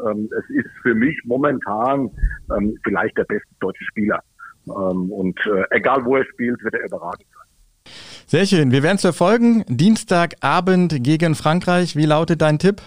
ähm, 0.06 0.28
es 0.38 0.56
ist 0.56 0.70
für 0.82 0.94
mich 0.94 1.18
momentan 1.24 2.10
ähm, 2.56 2.76
vielleicht 2.84 3.16
der 3.16 3.24
beste 3.24 3.48
deutsche 3.60 3.84
Spieler. 3.84 4.22
Ähm, 4.66 5.10
und 5.10 5.38
äh, 5.46 5.64
egal 5.76 6.04
wo 6.04 6.16
er 6.16 6.24
spielt, 6.26 6.62
wird 6.62 6.74
er 6.74 6.84
überragend 6.84 7.26
sein. 7.34 7.92
Sehr 8.26 8.46
schön. 8.46 8.70
Wir 8.70 8.82
werden 8.82 8.96
es 8.96 9.02
verfolgen. 9.02 9.64
Dienstagabend 9.68 11.02
gegen 11.02 11.34
Frankreich. 11.34 11.96
Wie 11.96 12.04
lautet 12.04 12.42
dein 12.42 12.58
Tipp? 12.58 12.82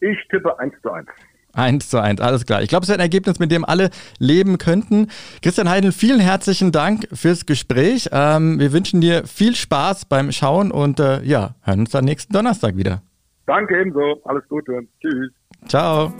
Ich 0.00 0.16
tippe 0.30 0.58
1 0.58 0.74
zu 0.80 0.90
1. 0.90 1.06
1 1.54 1.90
zu 1.90 2.00
1, 2.00 2.20
alles 2.20 2.46
klar. 2.46 2.62
Ich 2.62 2.68
glaube, 2.68 2.84
es 2.84 2.88
wird 2.88 2.98
ein 2.98 3.02
Ergebnis, 3.02 3.38
mit 3.38 3.50
dem 3.50 3.64
alle 3.64 3.90
leben 4.18 4.58
könnten. 4.58 5.08
Christian 5.42 5.68
Heidel, 5.68 5.92
vielen 5.92 6.20
herzlichen 6.20 6.72
Dank 6.72 7.08
fürs 7.12 7.46
Gespräch. 7.46 8.08
Ähm, 8.12 8.60
wir 8.60 8.72
wünschen 8.72 9.00
dir 9.00 9.26
viel 9.26 9.56
Spaß 9.56 10.04
beim 10.04 10.30
Schauen 10.30 10.70
und 10.70 11.00
äh, 11.00 11.22
ja, 11.22 11.56
hören 11.62 11.80
uns 11.80 11.90
dann 11.90 12.04
nächsten 12.04 12.32
Donnerstag 12.32 12.76
wieder. 12.76 13.02
Danke 13.46 13.80
ebenso. 13.80 14.20
Alles 14.24 14.46
Gute. 14.48 14.86
Tschüss. 15.00 15.32
Ciao. 15.68 16.12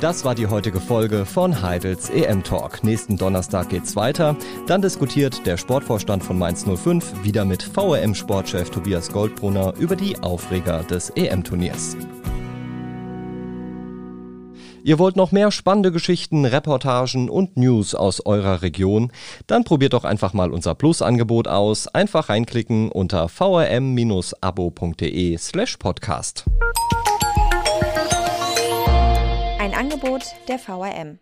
Das 0.00 0.24
war 0.24 0.34
die 0.34 0.46
heutige 0.46 0.80
Folge 0.80 1.26
von 1.26 1.60
Heidels 1.60 2.08
EM 2.08 2.42
Talk. 2.42 2.82
Nächsten 2.84 3.18
Donnerstag 3.18 3.68
geht's 3.68 3.96
weiter. 3.96 4.36
Dann 4.66 4.80
diskutiert 4.80 5.44
der 5.44 5.58
Sportvorstand 5.58 6.24
von 6.24 6.38
Mainz 6.38 6.64
05 6.64 7.24
wieder 7.24 7.44
mit 7.44 7.62
VRM-Sportchef 7.62 8.70
Tobias 8.70 9.12
Goldbrunner 9.12 9.74
über 9.78 9.96
die 9.96 10.18
Aufreger 10.20 10.84
des 10.84 11.10
EM-Turniers. 11.10 11.96
Ihr 14.82 14.98
wollt 14.98 15.16
noch 15.16 15.32
mehr 15.32 15.50
spannende 15.50 15.92
Geschichten, 15.92 16.46
Reportagen 16.46 17.28
und 17.28 17.58
News 17.58 17.94
aus 17.94 18.24
eurer 18.24 18.62
Region? 18.62 19.12
Dann 19.46 19.64
probiert 19.64 19.92
doch 19.92 20.04
einfach 20.04 20.32
mal 20.32 20.50
unser 20.50 20.74
Plus-Angebot 20.74 21.46
aus. 21.48 21.88
Einfach 21.88 22.30
reinklicken 22.30 22.90
unter 22.90 23.28
vrm-abo.de 23.28 23.76
slash 25.36 25.76
podcast. 25.76 26.46
Angebot 29.80 30.34
der 30.46 30.58
VRM. 30.58 31.20